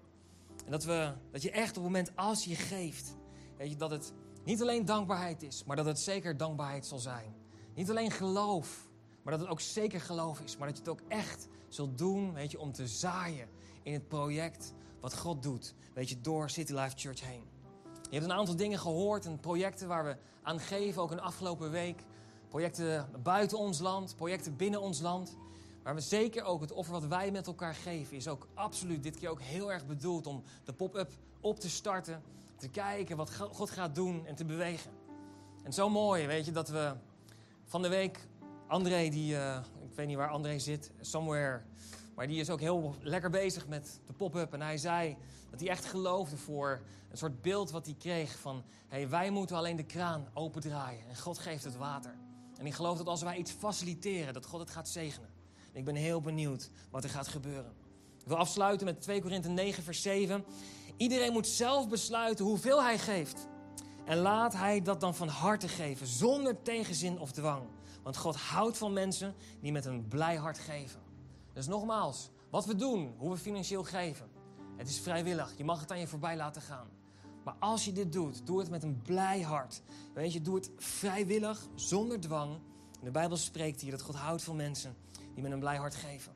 En 0.66 0.72
dat, 0.72 0.84
we, 0.84 1.12
dat 1.30 1.42
je 1.42 1.50
echt 1.50 1.68
op 1.68 1.74
het 1.74 1.84
moment 1.84 2.16
als 2.16 2.44
je 2.44 2.54
geeft, 2.54 3.16
weet 3.56 3.70
je, 3.70 3.76
dat 3.76 3.90
het 3.90 4.12
niet 4.44 4.62
alleen 4.62 4.84
dankbaarheid 4.84 5.42
is, 5.42 5.64
maar 5.64 5.76
dat 5.76 5.86
het 5.86 5.98
zeker 5.98 6.36
dankbaarheid 6.36 6.86
zal 6.86 6.98
zijn. 6.98 7.34
Niet 7.74 7.90
alleen 7.90 8.10
geloof, 8.10 8.88
maar 9.22 9.32
dat 9.32 9.42
het 9.42 9.50
ook 9.50 9.60
zeker 9.60 10.00
geloof 10.00 10.40
is. 10.40 10.56
Maar 10.56 10.68
dat 10.68 10.76
je 10.76 10.82
het 10.82 10.92
ook 10.92 11.08
echt 11.08 11.48
zult 11.68 11.98
doen, 11.98 12.32
weet 12.32 12.50
je, 12.50 12.60
om 12.60 12.72
te 12.72 12.86
zaaien 12.86 13.48
in 13.82 13.92
het 13.92 14.08
project 14.08 14.72
wat 15.00 15.16
God 15.16 15.42
doet, 15.42 15.74
weet 15.94 16.08
je, 16.08 16.20
door 16.20 16.50
City 16.50 16.72
Life 16.72 16.96
Church 16.96 17.20
heen. 17.20 17.44
Je 18.02 18.16
hebt 18.18 18.24
een 18.24 18.36
aantal 18.36 18.56
dingen 18.56 18.78
gehoord 18.78 19.26
en 19.26 19.40
projecten 19.40 19.88
waar 19.88 20.04
we 20.04 20.16
aan 20.42 20.60
geven, 20.60 21.02
ook 21.02 21.10
in 21.10 21.16
de 21.16 21.22
afgelopen 21.22 21.70
week. 21.70 22.04
Projecten 22.48 23.08
buiten 23.22 23.58
ons 23.58 23.78
land, 23.78 24.16
projecten 24.16 24.56
binnen 24.56 24.80
ons 24.80 25.00
land. 25.00 25.36
Maar 25.86 25.94
we 25.94 26.00
zeker 26.00 26.44
ook 26.44 26.60
het 26.60 26.72
offer 26.72 26.92
wat 26.92 27.06
wij 27.06 27.30
met 27.30 27.46
elkaar 27.46 27.74
geven, 27.74 28.16
is 28.16 28.28
ook 28.28 28.48
absoluut 28.54 29.02
dit 29.02 29.18
keer 29.18 29.28
ook 29.28 29.40
heel 29.40 29.72
erg 29.72 29.86
bedoeld 29.86 30.26
om 30.26 30.42
de 30.64 30.72
pop-up 30.72 31.12
op 31.40 31.60
te 31.60 31.70
starten. 31.70 32.22
Te 32.56 32.68
kijken 32.68 33.16
wat 33.16 33.36
God 33.36 33.70
gaat 33.70 33.94
doen 33.94 34.26
en 34.26 34.34
te 34.34 34.44
bewegen. 34.44 34.90
En 35.62 35.72
zo 35.72 35.88
mooi, 35.88 36.26
weet 36.26 36.44
je, 36.44 36.52
dat 36.52 36.68
we 36.68 36.92
van 37.64 37.82
de 37.82 37.88
week, 37.88 38.28
André, 38.66 39.08
die, 39.08 39.34
uh, 39.34 39.58
ik 39.82 39.94
weet 39.94 40.06
niet 40.06 40.16
waar 40.16 40.28
André 40.28 40.58
zit, 40.58 40.90
somewhere. 41.00 41.62
Maar 42.14 42.26
die 42.26 42.40
is 42.40 42.50
ook 42.50 42.60
heel 42.60 42.94
lekker 43.00 43.30
bezig 43.30 43.66
met 43.66 44.00
de 44.06 44.12
pop-up. 44.12 44.52
En 44.52 44.60
hij 44.60 44.78
zei 44.78 45.16
dat 45.50 45.60
hij 45.60 45.68
echt 45.68 45.84
geloofde 45.84 46.36
voor 46.36 46.80
een 47.10 47.18
soort 47.18 47.42
beeld 47.42 47.70
wat 47.70 47.86
hij 47.86 47.94
kreeg 47.98 48.38
van... 48.38 48.62
Hey, 48.88 49.08
wij 49.08 49.30
moeten 49.30 49.56
alleen 49.56 49.76
de 49.76 49.86
kraan 49.86 50.28
opendraaien 50.34 51.08
en 51.08 51.16
God 51.16 51.38
geeft 51.38 51.64
het 51.64 51.76
water. 51.76 52.14
En 52.58 52.66
ik 52.66 52.74
geloof 52.74 52.96
dat 52.96 53.06
als 53.06 53.22
wij 53.22 53.36
iets 53.36 53.50
faciliteren, 53.50 54.34
dat 54.34 54.46
God 54.46 54.60
het 54.60 54.70
gaat 54.70 54.88
zegenen. 54.88 55.34
Ik 55.76 55.84
ben 55.84 55.94
heel 55.94 56.20
benieuwd 56.20 56.70
wat 56.90 57.04
er 57.04 57.10
gaat 57.10 57.28
gebeuren. 57.28 57.72
Ik 58.20 58.26
wil 58.26 58.36
afsluiten 58.36 58.86
met 58.86 59.00
2 59.00 59.20
Korinthe 59.20 59.48
9 59.48 59.82
vers 59.82 60.02
7. 60.02 60.44
Iedereen 60.96 61.32
moet 61.32 61.46
zelf 61.46 61.88
besluiten 61.88 62.44
hoeveel 62.44 62.82
hij 62.82 62.98
geeft. 62.98 63.48
En 64.04 64.16
laat 64.16 64.52
hij 64.52 64.82
dat 64.82 65.00
dan 65.00 65.14
van 65.14 65.28
harte 65.28 65.68
geven, 65.68 66.06
zonder 66.06 66.62
tegenzin 66.62 67.18
of 67.18 67.32
dwang. 67.32 67.62
Want 68.02 68.16
God 68.16 68.36
houdt 68.36 68.78
van 68.78 68.92
mensen 68.92 69.34
die 69.60 69.72
met 69.72 69.84
een 69.84 70.08
blij 70.08 70.36
hart 70.36 70.58
geven. 70.58 71.00
Dus 71.52 71.66
nogmaals, 71.66 72.30
wat 72.50 72.66
we 72.66 72.74
doen, 72.74 73.14
hoe 73.16 73.30
we 73.30 73.36
financieel 73.36 73.84
geven. 73.84 74.28
Het 74.76 74.88
is 74.88 75.00
vrijwillig, 75.00 75.52
je 75.56 75.64
mag 75.64 75.80
het 75.80 75.90
aan 75.90 76.00
je 76.00 76.06
voorbij 76.06 76.36
laten 76.36 76.62
gaan. 76.62 76.88
Maar 77.44 77.56
als 77.58 77.84
je 77.84 77.92
dit 77.92 78.12
doet, 78.12 78.46
doe 78.46 78.58
het 78.58 78.70
met 78.70 78.82
een 78.82 79.02
blij 79.02 79.40
hart. 79.40 79.82
Weet 80.14 80.32
je, 80.32 80.40
doe 80.40 80.54
het 80.54 80.70
vrijwillig, 80.76 81.66
zonder 81.74 82.20
dwang. 82.20 82.58
De 83.02 83.10
Bijbel 83.10 83.36
spreekt 83.36 83.80
hier 83.80 83.90
dat 83.90 84.02
God 84.02 84.14
houdt 84.14 84.42
van 84.42 84.56
mensen 84.56 84.96
die 85.36 85.44
met 85.44 85.52
een 85.52 85.60
blij 85.60 85.76
hart 85.76 85.94
geven. 85.94 86.32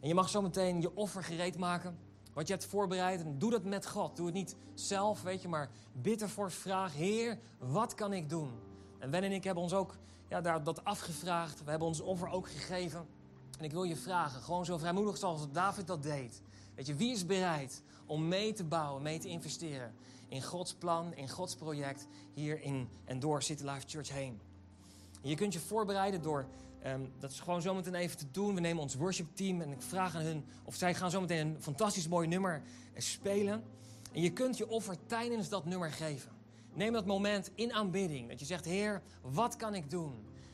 En 0.00 0.08
je 0.08 0.14
mag 0.14 0.28
zo 0.28 0.42
meteen 0.42 0.80
je 0.80 0.96
offer 0.96 1.24
gereed 1.24 1.58
maken. 1.58 1.98
Wat 2.32 2.46
je 2.46 2.52
hebt 2.52 2.66
voorbereid. 2.66 3.20
En 3.20 3.38
doe 3.38 3.50
dat 3.50 3.64
met 3.64 3.86
God. 3.86 4.16
Doe 4.16 4.26
het 4.26 4.34
niet 4.34 4.56
zelf, 4.74 5.22
weet 5.22 5.42
je, 5.42 5.48
maar 5.48 5.70
bid 5.92 6.22
ervoor. 6.22 6.50
Vraag, 6.50 6.94
Heer, 6.94 7.38
wat 7.58 7.94
kan 7.94 8.12
ik 8.12 8.28
doen? 8.28 8.50
En 8.98 9.10
Wen 9.10 9.22
en 9.22 9.32
ik 9.32 9.44
hebben 9.44 9.62
ons 9.62 9.72
ook 9.72 9.96
ja, 10.28 10.40
daar, 10.40 10.62
dat 10.62 10.84
afgevraagd. 10.84 11.64
We 11.64 11.70
hebben 11.70 11.88
ons 11.88 12.00
offer 12.00 12.28
ook 12.28 12.48
gegeven. 12.48 13.06
En 13.58 13.64
ik 13.64 13.72
wil 13.72 13.82
je 13.82 13.96
vragen, 13.96 14.40
gewoon 14.40 14.64
zo 14.64 14.78
vrijmoedig 14.78 15.16
zoals 15.16 15.50
David 15.52 15.86
dat 15.86 16.02
deed. 16.02 16.42
Weet 16.74 16.86
je, 16.86 16.94
wie 16.94 17.12
is 17.12 17.26
bereid 17.26 17.82
om 18.06 18.28
mee 18.28 18.52
te 18.52 18.64
bouwen, 18.64 19.02
mee 19.02 19.18
te 19.18 19.28
investeren 19.28 19.94
in 20.28 20.42
Gods 20.42 20.74
plan, 20.74 21.14
in 21.14 21.28
Gods 21.28 21.56
project 21.56 22.06
hier 22.32 22.62
in 22.62 22.88
en 23.04 23.20
door 23.20 23.42
City 23.42 23.64
Life 23.64 23.82
Church 23.86 24.12
heen? 24.12 24.40
En 25.22 25.28
je 25.28 25.34
kunt 25.34 25.52
je 25.52 25.60
voorbereiden 25.60 26.22
door 26.22 26.46
Ehm, 26.82 27.00
dat 27.18 27.30
is 27.30 27.40
gewoon 27.40 27.62
zometeen 27.62 27.94
even 27.94 28.16
te 28.16 28.30
doen. 28.30 28.54
We 28.54 28.60
nemen 28.60 28.82
ons 28.82 28.94
worshipteam 28.94 29.60
en 29.60 29.70
ik 29.70 29.82
vraag 29.82 30.14
aan 30.16 30.22
hun 30.22 30.44
of 30.64 30.74
zij 30.74 30.94
gaan 30.94 31.10
zometeen 31.10 31.46
een 31.46 31.62
fantastisch 31.62 32.08
mooi 32.08 32.28
nummer 32.28 32.62
eh, 32.92 33.02
spelen. 33.02 33.62
En 34.12 34.22
je 34.22 34.32
kunt 34.32 34.56
je 34.56 34.68
offer 34.68 34.96
tijdens 35.06 35.48
dat 35.48 35.64
nummer 35.64 35.92
geven. 35.92 36.30
Neem 36.74 36.92
dat 36.92 37.06
moment 37.06 37.50
in 37.54 37.72
aanbidding. 37.72 38.28
Dat 38.28 38.40
je 38.40 38.46
zegt, 38.46 38.64
Heer, 38.64 39.02
wat 39.22 39.56
kan 39.56 39.74
ik 39.74 39.90
doen? 39.90 40.12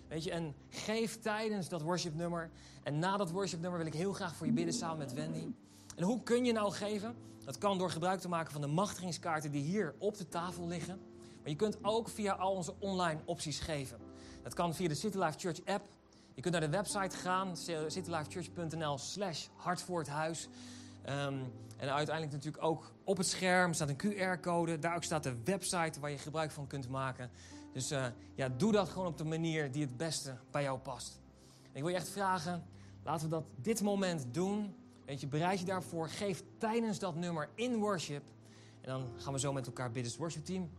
Weet 0.09 0.25
je, 0.25 0.31
en 0.31 0.55
geef 0.69 1.19
tijdens 1.19 1.69
dat 1.69 1.83
worshipnummer. 1.83 2.51
En 2.83 2.99
na 2.99 3.17
dat 3.17 3.31
worshipnummer 3.31 3.79
wil 3.79 3.87
ik 3.87 3.95
heel 3.95 4.13
graag 4.13 4.35
voor 4.35 4.47
je 4.47 4.53
bidden 4.53 4.75
samen 4.75 4.99
met 4.99 5.13
Wendy. 5.13 5.47
En 5.97 6.05
hoe 6.05 6.23
kun 6.23 6.45
je 6.45 6.53
nou 6.53 6.73
geven? 6.73 7.15
Dat 7.45 7.59
kan 7.59 7.79
door 7.79 7.91
gebruik 7.91 8.21
te 8.21 8.29
maken 8.29 8.53
van 8.53 8.61
de 8.61 8.67
machtigingskaarten 8.67 9.51
die 9.51 9.63
hier 9.63 9.95
op 9.99 10.17
de 10.17 10.29
tafel 10.29 10.67
liggen. 10.67 11.01
Maar 11.41 11.51
je 11.51 11.57
kunt 11.57 11.79
ook 11.83 12.09
via 12.09 12.33
al 12.33 12.55
onze 12.55 12.75
online 12.79 13.21
opties 13.25 13.59
geven. 13.59 13.99
Dat 14.43 14.55
kan 14.55 14.75
via 14.75 14.89
de 14.89 14.95
City 14.95 15.19
Life 15.19 15.39
Church 15.39 15.65
app. 15.65 15.89
Je 16.37 16.43
kunt 16.43 16.55
naar 16.55 16.71
de 16.71 16.77
website 16.77 17.17
gaan, 17.17 17.57
citylifechurch.nl 17.87 18.99
slash 18.99 19.47
hartvoorthuis. 19.55 20.49
Um, 21.09 21.53
en 21.77 21.93
uiteindelijk 21.93 22.33
natuurlijk 22.33 22.65
ook 22.65 22.93
op 23.05 23.17
het 23.17 23.27
scherm 23.27 23.73
staat 23.73 23.89
een 23.89 23.97
QR-code. 23.97 24.79
Daar 24.79 24.95
ook 24.95 25.03
staat 25.03 25.23
de 25.23 25.43
website 25.45 26.01
waar 26.01 26.11
je 26.11 26.19
gebruik 26.19 26.51
van 26.51 26.67
kunt 26.67 26.89
maken. 26.89 27.31
Dus 27.73 27.93
uh, 27.93 28.07
ja, 28.35 28.49
doe 28.49 28.73
dat 28.73 28.89
gewoon 28.89 29.07
op 29.07 29.19
de 29.19 29.25
manier 29.25 29.73
die 29.73 29.83
het 29.83 29.97
beste 29.97 30.37
bij 30.51 30.63
jou 30.63 30.79
past. 30.79 31.21
ik 31.73 31.81
wil 31.81 31.91
je 31.91 31.97
echt 31.97 32.09
vragen, 32.09 32.65
laten 33.03 33.29
we 33.29 33.35
dat 33.35 33.45
dit 33.55 33.83
moment 33.83 34.27
doen. 34.31 34.75
Weet 35.05 35.21
je, 35.21 35.27
bereid 35.27 35.59
je 35.59 35.65
daarvoor. 35.65 36.09
Geef 36.09 36.43
tijdens 36.59 36.99
dat 36.99 37.15
nummer 37.15 37.49
in 37.55 37.77
worship. 37.77 38.23
En 38.81 38.89
dan 38.89 39.09
gaan 39.17 39.33
we 39.33 39.39
zo 39.39 39.53
met 39.53 39.67
elkaar 39.67 39.91
bidden. 39.91 40.11
Het 40.11 40.21
worship 40.21 40.45
team, 40.45 40.71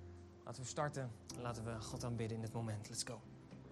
laten 0.46 0.62
we 0.62 0.68
starten. 0.68 1.12
En 1.36 1.42
laten 1.42 1.64
we 1.64 1.82
God 1.82 2.04
aanbidden 2.04 2.36
in 2.36 2.44
dit 2.44 2.54
moment. 2.54 2.90
Let's 2.90 3.04
go. 3.04 3.37